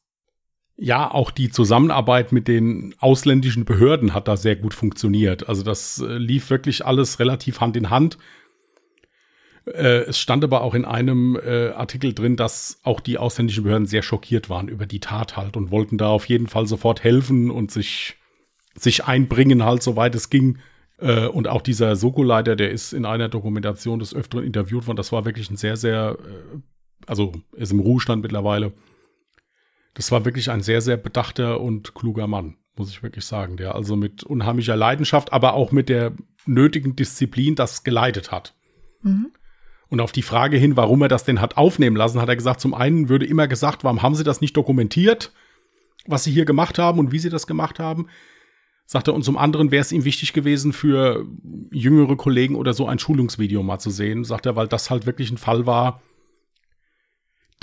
[0.83, 5.47] Ja, auch die Zusammenarbeit mit den ausländischen Behörden hat da sehr gut funktioniert.
[5.47, 8.17] Also das äh, lief wirklich alles relativ Hand in Hand.
[9.67, 13.87] Äh, es stand aber auch in einem äh, Artikel drin, dass auch die ausländischen Behörden
[13.87, 17.51] sehr schockiert waren über die Tat halt und wollten da auf jeden Fall sofort helfen
[17.51, 18.17] und sich,
[18.75, 20.59] sich einbringen halt, soweit es ging.
[21.33, 24.99] Und auch dieser Soko-Leiter, der ist in einer Dokumentation des Öfteren interviewt worden.
[24.99, 26.19] Das war wirklich ein sehr, sehr,
[27.07, 28.75] also ist im Ruhestand mittlerweile.
[30.01, 33.75] Das war wirklich ein sehr, sehr bedachter und kluger Mann, muss ich wirklich sagen, der
[33.75, 36.15] also mit unheimlicher Leidenschaft, aber auch mit der
[36.47, 38.55] nötigen Disziplin das geleitet hat.
[39.03, 39.31] Mhm.
[39.91, 42.63] Und auf die Frage hin, warum er das denn hat aufnehmen lassen, hat er gesagt,
[42.63, 45.35] zum einen würde immer gesagt, warum haben sie das nicht dokumentiert,
[46.07, 48.07] was sie hier gemacht haben und wie sie das gemacht haben.
[48.87, 51.27] Sagt er, und zum anderen wäre es ihm wichtig gewesen, für
[51.73, 54.25] jüngere Kollegen oder so ein Schulungsvideo mal zu sehen.
[54.25, 56.01] Sagt er, weil das halt wirklich ein Fall war,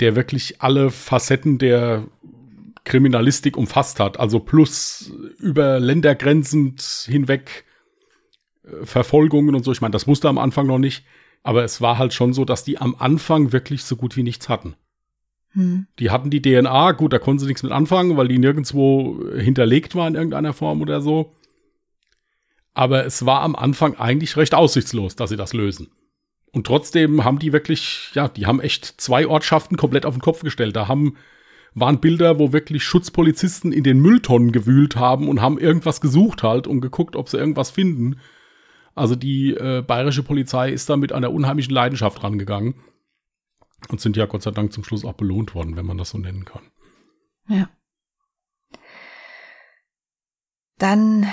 [0.00, 2.04] der wirklich alle Facetten der
[2.84, 4.18] Kriminalistik umfasst hat.
[4.18, 7.64] Also plus über Ländergrenzen hinweg
[8.64, 9.72] äh, Verfolgungen und so.
[9.72, 11.04] Ich meine, das wusste am Anfang noch nicht.
[11.42, 14.48] Aber es war halt schon so, dass die am Anfang wirklich so gut wie nichts
[14.48, 14.74] hatten.
[15.52, 15.86] Hm.
[15.98, 19.94] Die hatten die DNA, gut, da konnten sie nichts mit anfangen, weil die nirgendwo hinterlegt
[19.94, 21.34] war in irgendeiner Form oder so.
[22.74, 25.88] Aber es war am Anfang eigentlich recht aussichtslos, dass sie das lösen.
[26.52, 30.42] Und trotzdem haben die wirklich, ja, die haben echt zwei Ortschaften komplett auf den Kopf
[30.42, 30.76] gestellt.
[30.76, 31.16] Da haben,
[31.74, 36.66] waren Bilder, wo wirklich Schutzpolizisten in den Mülltonnen gewühlt haben und haben irgendwas gesucht halt
[36.66, 38.20] und geguckt, ob sie irgendwas finden.
[38.94, 42.74] Also die äh, bayerische Polizei ist da mit einer unheimlichen Leidenschaft rangegangen
[43.90, 46.18] und sind ja Gott sei Dank zum Schluss auch belohnt worden, wenn man das so
[46.18, 46.62] nennen kann.
[47.48, 47.68] Ja.
[50.78, 51.26] Dann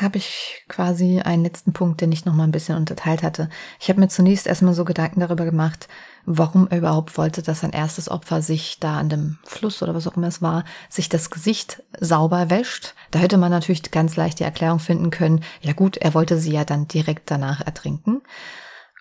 [0.00, 3.48] habe ich quasi einen letzten Punkt, den ich noch mal ein bisschen unterteilt hatte.
[3.80, 5.88] Ich habe mir zunächst erstmal so Gedanken darüber gemacht,
[6.26, 10.06] warum er überhaupt wollte, dass sein erstes Opfer sich da an dem Fluss oder was
[10.06, 12.94] auch immer es war, sich das Gesicht sauber wäscht.
[13.10, 16.52] Da hätte man natürlich ganz leicht die Erklärung finden können, ja gut, er wollte sie
[16.52, 18.20] ja dann direkt danach ertrinken.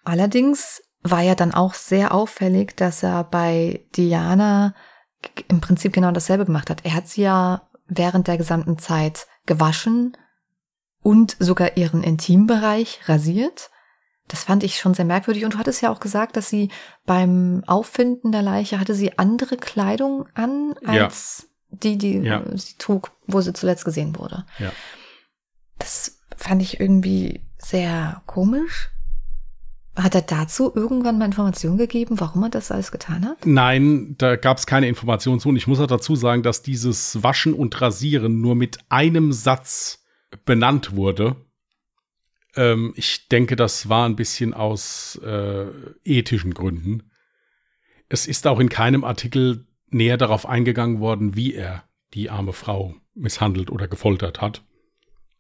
[0.06, 4.74] Allerdings war ja dann auch sehr auffällig, dass er bei Diana
[5.50, 6.86] im Prinzip genau dasselbe gemacht hat.
[6.86, 10.16] Er hat sie ja während der gesamten Zeit gewaschen
[11.02, 13.70] und sogar ihren Intimbereich rasiert.
[14.28, 15.46] Das fand ich schon sehr merkwürdig.
[15.46, 16.70] Und du hattest ja auch gesagt, dass sie
[17.06, 21.78] beim Auffinden der Leiche hatte sie andere Kleidung an als ja.
[21.82, 22.44] die, die ja.
[22.56, 24.46] sie trug, wo sie zuletzt gesehen wurde.
[24.60, 24.72] Ja.
[25.80, 28.90] Das fand ich irgendwie sehr komisch.
[29.96, 33.46] Hat er dazu irgendwann mal Informationen gegeben, warum er das alles getan hat?
[33.46, 35.50] Nein, da gab es keine Informationen zu.
[35.50, 40.04] Und ich muss auch dazu sagen, dass dieses Waschen und Rasieren nur mit einem Satz
[40.46, 41.36] benannt wurde
[42.58, 45.68] ähm, ich denke, das war ein bisschen aus äh,
[46.04, 47.12] ethischen Gründen.
[48.10, 52.96] Es ist auch in keinem Artikel näher darauf eingegangen worden, wie er die arme Frau
[53.14, 54.64] misshandelt oder gefoltert hat.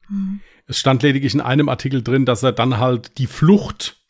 [0.08, 0.42] Mhm.
[0.68, 4.02] Es stand lediglich in einem Artikel drin, dass er dann halt die Flucht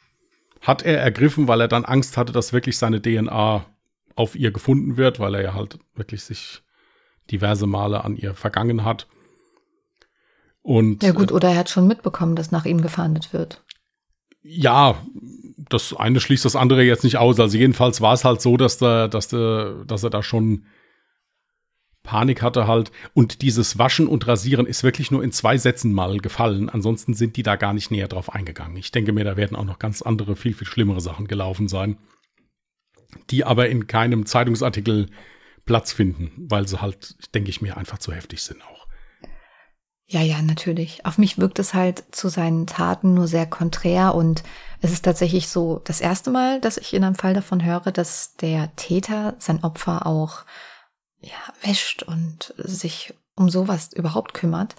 [0.61, 3.65] hat er ergriffen, weil er dann Angst hatte, dass wirklich seine DNA
[4.15, 6.63] auf ihr gefunden wird, weil er ja halt wirklich sich
[7.29, 9.07] diverse Male an ihr vergangen hat.
[10.67, 13.63] Und, ja gut, äh, oder er hat schon mitbekommen, dass nach ihm gefahndet wird.
[14.41, 15.01] Ja,
[15.69, 17.39] das eine schließt das andere jetzt nicht aus.
[17.39, 20.65] Also jedenfalls war es halt so, dass der, dass der, dass er da schon
[22.03, 22.91] Panik hatte halt.
[23.13, 26.69] Und dieses Waschen und Rasieren ist wirklich nur in zwei Sätzen mal gefallen.
[26.69, 28.75] Ansonsten sind die da gar nicht näher drauf eingegangen.
[28.75, 31.97] Ich denke mir, da werden auch noch ganz andere, viel, viel schlimmere Sachen gelaufen sein,
[33.29, 35.07] die aber in keinem Zeitungsartikel
[35.65, 38.76] Platz finden, weil sie halt, denke ich mir, einfach zu heftig sind auch.
[40.09, 41.05] Ja, ja, natürlich.
[41.05, 44.41] Auf mich wirkt es halt zu seinen Taten nur sehr konträr und
[44.81, 48.35] es ist tatsächlich so das erste Mal, dass ich in einem Fall davon höre, dass
[48.37, 50.45] der Täter sein Opfer auch
[51.19, 51.31] ja,
[51.61, 54.75] wäscht und sich um sowas überhaupt kümmert.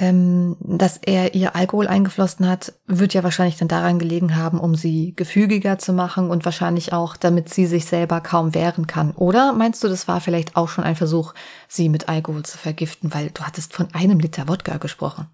[0.00, 4.76] Ähm, dass er ihr Alkohol eingeflossen hat, wird ja wahrscheinlich dann daran gelegen haben, um
[4.76, 9.10] sie gefügiger zu machen und wahrscheinlich auch, damit sie sich selber kaum wehren kann.
[9.10, 11.34] Oder meinst du, das war vielleicht auch schon ein Versuch,
[11.66, 15.26] sie mit Alkohol zu vergiften, weil du hattest von einem Liter Wodka gesprochen?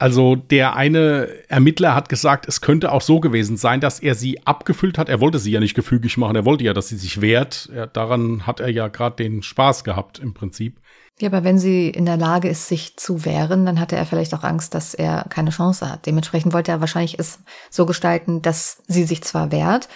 [0.00, 4.46] Also der eine Ermittler hat gesagt, es könnte auch so gewesen sein, dass er sie
[4.46, 5.10] abgefüllt hat.
[5.10, 7.68] Er wollte sie ja nicht gefügig machen, er wollte ja, dass sie sich wehrt.
[7.74, 10.80] Er, daran hat er ja gerade den Spaß gehabt im Prinzip.
[11.20, 14.32] Ja, aber wenn sie in der Lage ist, sich zu wehren, dann hatte er vielleicht
[14.32, 16.06] auch Angst, dass er keine Chance hat.
[16.06, 19.88] Dementsprechend wollte er wahrscheinlich es so gestalten, dass sie sich zwar wehrt,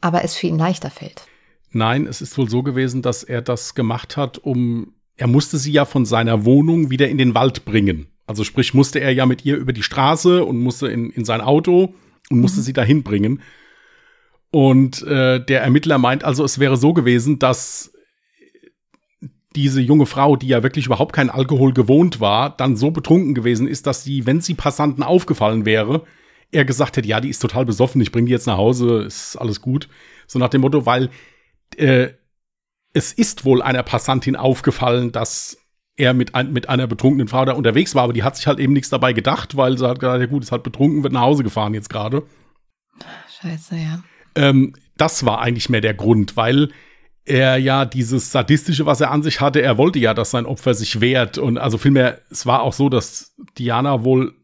[0.00, 1.26] aber es für ihn leichter fällt.
[1.72, 5.72] Nein, es ist wohl so gewesen, dass er das gemacht hat, um, er musste sie
[5.72, 8.06] ja von seiner Wohnung wieder in den Wald bringen.
[8.26, 11.40] Also sprich, musste er ja mit ihr über die Straße und musste in, in sein
[11.40, 11.92] Auto
[12.30, 12.64] und musste mhm.
[12.64, 13.42] sie dahin bringen.
[14.52, 17.91] Und äh, der Ermittler meint also, es wäre so gewesen, dass
[19.56, 23.68] diese junge Frau, die ja wirklich überhaupt keinen Alkohol gewohnt war, dann so betrunken gewesen
[23.68, 26.04] ist, dass sie, wenn sie Passanten aufgefallen wäre,
[26.50, 29.36] er gesagt hätte, ja, die ist total besoffen, ich bringe die jetzt nach Hause, ist
[29.36, 29.88] alles gut.
[30.26, 31.10] So nach dem Motto, weil
[31.76, 32.10] äh,
[32.92, 35.58] es ist wohl einer Passantin aufgefallen, dass
[35.96, 38.58] er mit, ein, mit einer betrunkenen Frau da unterwegs war, aber die hat sich halt
[38.58, 41.22] eben nichts dabei gedacht, weil sie hat gesagt, ja gut, ist halt betrunken, wird nach
[41.22, 42.22] Hause gefahren jetzt gerade.
[43.40, 44.02] Scheiße, ja.
[44.34, 46.70] Ähm, das war eigentlich mehr der Grund, weil
[47.24, 50.74] er ja dieses Sadistische, was er an sich hatte, er wollte ja, dass sein Opfer
[50.74, 51.38] sich wehrt.
[51.38, 54.34] Und also vielmehr, es war auch so, dass Diana wohl,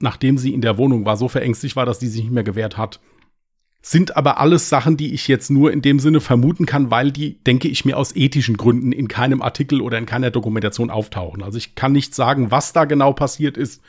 [0.00, 2.76] nachdem sie in der Wohnung war, so verängstigt war, dass die sich nicht mehr gewehrt
[2.76, 3.00] hat.
[3.82, 7.42] Sind aber alles Sachen, die ich jetzt nur in dem Sinne vermuten kann, weil die,
[7.44, 11.42] denke ich mir, aus ethischen Gründen in keinem Artikel oder in keiner Dokumentation auftauchen.
[11.42, 13.82] Also ich kann nicht sagen, was da genau passiert ist.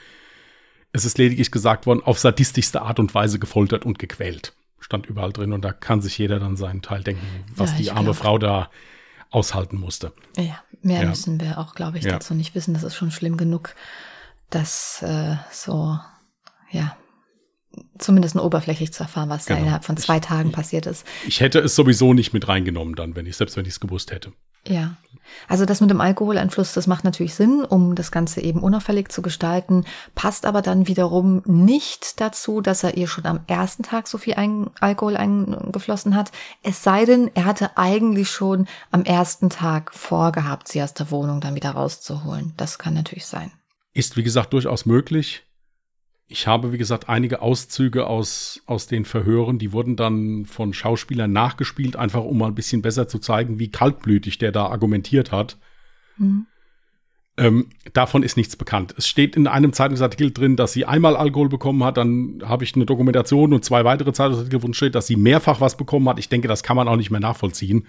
[0.91, 4.53] Es ist lediglich gesagt worden, auf sadistischste Art und Weise gefoltert und gequält
[4.86, 7.26] stand überall drin und da kann sich jeder dann seinen Teil denken,
[7.56, 8.16] was ja, die arme glaub.
[8.18, 8.70] Frau da
[9.32, 10.14] aushalten musste.
[10.38, 11.10] Ja, mehr ja.
[11.10, 12.12] müssen wir auch, glaube ich, ja.
[12.12, 12.76] dazu nicht wissen.
[12.76, 13.74] Das ist schon schlimm genug,
[14.52, 15.98] dass äh, so,
[16.70, 16.96] ja,
[17.98, 19.58] zumindest nur oberflächlich zu erfahren, was genau.
[19.58, 21.04] da innerhalb von zwei ich, Tagen passiert ist.
[21.28, 24.12] Ich hätte es sowieso nicht mit reingenommen dann, wenn ich, selbst wenn ich es gewusst
[24.12, 24.34] hätte.
[24.68, 24.97] Ja.
[25.47, 29.22] Also das mit dem Alkoholeinfluss, das macht natürlich Sinn, um das Ganze eben unauffällig zu
[29.22, 34.18] gestalten, passt aber dann wiederum nicht dazu, dass er ihr schon am ersten Tag so
[34.18, 36.32] viel ein Alkohol eingeflossen hat.
[36.63, 41.41] Es sei denn, er hatte eigentlich schon am ersten Tag vorgehabt, sie aus der Wohnung
[41.41, 42.53] dann wieder rauszuholen.
[42.57, 43.51] Das kann natürlich sein.
[43.93, 45.45] Ist, wie gesagt, durchaus möglich.
[46.28, 51.32] Ich habe, wie gesagt, einige Auszüge aus, aus den Verhören, die wurden dann von Schauspielern
[51.32, 55.57] nachgespielt, einfach um mal ein bisschen besser zu zeigen, wie kaltblütig der da argumentiert hat.
[56.17, 56.47] Mhm.
[57.38, 58.95] Ähm, davon ist nichts bekannt.
[58.97, 62.76] Es steht in einem Zeitungsartikel drin, dass sie einmal Alkohol bekommen hat, dann habe ich
[62.76, 66.17] eine Dokumentation und zwei weitere Zeitungsartikel, wo steht, dass sie mehrfach was bekommen hat.
[66.17, 67.88] Ich denke, das kann man auch nicht mehr nachvollziehen.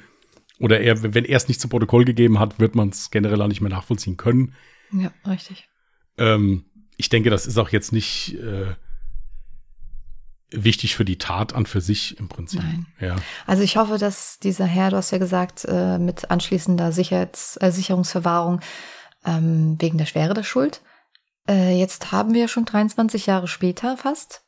[0.59, 3.49] Oder er, wenn er es nicht zu Protokoll gegeben hat, wird man es generell auch
[3.49, 4.55] nicht mehr nachvollziehen können.
[4.91, 5.69] Ja, richtig.
[6.19, 6.65] Ähm,
[6.97, 8.75] ich denke, das ist auch jetzt nicht äh,
[10.51, 12.63] wichtig für die Tat an für sich im Prinzip.
[12.63, 12.87] Nein.
[13.01, 13.17] Ja.
[13.47, 17.71] Also ich hoffe, dass dieser Herr, du hast ja gesagt, äh, mit anschließender Sicherheits äh,
[17.71, 18.61] Sicherungsverwahrung
[19.25, 20.83] ähm, wegen der Schwere der Schuld.
[21.49, 24.43] Äh, jetzt haben wir schon 23 Jahre später fast.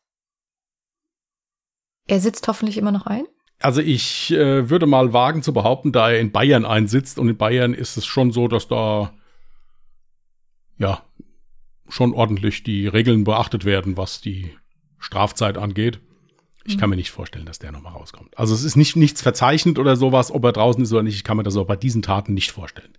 [2.06, 3.26] Er sitzt hoffentlich immer noch ein.
[3.60, 7.36] Also ich äh, würde mal wagen zu behaupten, da er in Bayern einsitzt und in
[7.36, 9.12] Bayern ist es schon so, dass da
[10.78, 11.02] ja
[11.88, 14.54] schon ordentlich die Regeln beachtet werden, was die
[14.98, 16.00] Strafzeit angeht.
[16.64, 16.80] Ich mhm.
[16.80, 18.36] kann mir nicht vorstellen, dass der nochmal rauskommt.
[18.38, 21.14] Also es ist nicht nichts verzeichnet oder sowas, ob er draußen ist oder nicht.
[21.14, 22.92] Ich kann mir das auch bei diesen Taten nicht vorstellen.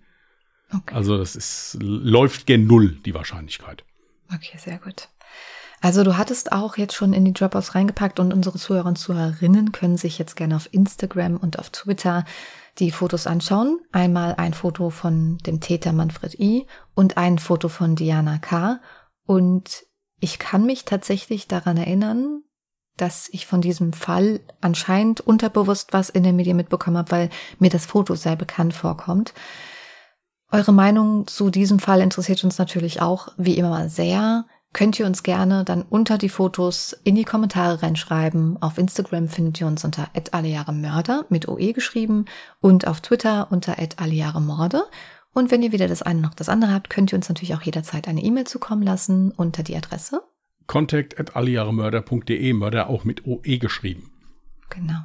[0.74, 0.94] Okay.
[0.94, 3.84] Also das ist, läuft gen Null, die Wahrscheinlichkeit.
[4.34, 5.10] Okay, sehr gut.
[5.82, 9.72] Also du hattest auch jetzt schon in die Dropouts reingepackt und unsere Zuhörer und Zuhörerinnen
[9.72, 12.26] können sich jetzt gerne auf Instagram und auf Twitter
[12.80, 13.80] die Fotos anschauen.
[13.92, 16.66] Einmal ein Foto von dem Täter Manfred I
[17.00, 18.82] und ein Foto von Diana K.
[19.26, 19.86] Und
[20.20, 22.44] ich kann mich tatsächlich daran erinnern,
[22.98, 27.70] dass ich von diesem Fall anscheinend unterbewusst was in den Medien mitbekommen habe, weil mir
[27.70, 29.34] das Foto sehr bekannt vorkommt.
[30.52, 34.44] Eure Meinung zu diesem Fall interessiert uns natürlich auch, wie immer sehr
[34.74, 38.62] könnt ihr uns gerne dann unter die Fotos in die Kommentare reinschreiben.
[38.62, 42.26] Auf Instagram findet ihr uns unter @allejahremörder mit OE geschrieben
[42.60, 44.84] und auf Twitter unter @allejahremorde.
[45.40, 47.62] Und wenn ihr weder das eine noch das andere habt, könnt ihr uns natürlich auch
[47.62, 50.22] jederzeit eine E-Mail zukommen lassen unter die Adresse
[50.70, 54.12] contact at allejahremörder.de, Mörder auch mit OE geschrieben.
[54.70, 55.00] Genau.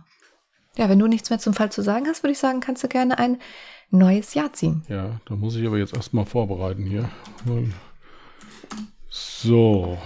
[0.76, 2.88] Ja, wenn du nichts mehr zum Fall zu sagen hast, würde ich sagen, kannst du
[2.88, 3.38] gerne ein
[3.90, 4.82] neues Jahr ziehen.
[4.88, 7.08] Ja, da muss ich aber jetzt erstmal vorbereiten hier.
[9.08, 9.96] So.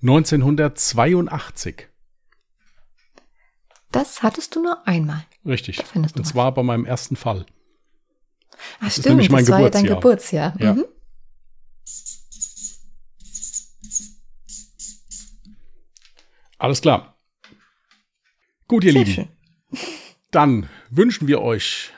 [0.00, 1.88] Neunzehnhundertzweiundachtzig.
[3.94, 5.24] Das hattest du nur einmal.
[5.46, 5.82] Richtig.
[5.94, 7.46] Und zwar bei meinem ersten Fall.
[7.46, 10.50] Ach, Das ist stimmt, nämlich mein das war ja dein Geburtsjahr.
[10.52, 10.76] Geburtsjahr.
[10.76, 10.82] Ja.
[10.82, 10.84] Mhm.
[16.58, 17.16] Alles klar.
[18.66, 19.12] Gut, ihr Sehr Lieben.
[19.12, 19.28] schön.
[20.30, 21.92] Dann wünschen wir euch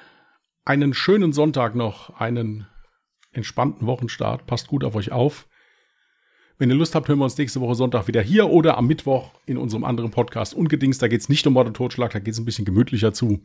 [0.64, 2.66] einen schönen Sonntag noch, einen
[3.32, 4.46] entspannten Wochenstart.
[4.46, 5.46] Passt gut auf euch auf.
[6.58, 9.30] Wenn ihr Lust habt, hören wir uns nächste Woche Sonntag wieder hier oder am Mittwoch
[9.44, 10.98] in unserem anderen Podcast Ungedings.
[10.98, 13.40] Da geht es nicht um Mord und Totschlag, da geht es ein bisschen gemütlicher zu.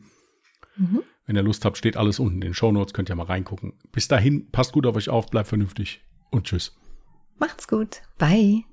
[0.76, 1.02] Mhm.
[1.26, 3.74] Wenn ihr Lust habt, steht alles unten in den Shownotes, könnt ihr mal reingucken.
[3.92, 6.00] Bis dahin, passt gut auf euch auf, bleibt vernünftig
[6.30, 6.74] und tschüss.
[7.38, 8.02] Macht's gut.
[8.18, 8.64] Bye.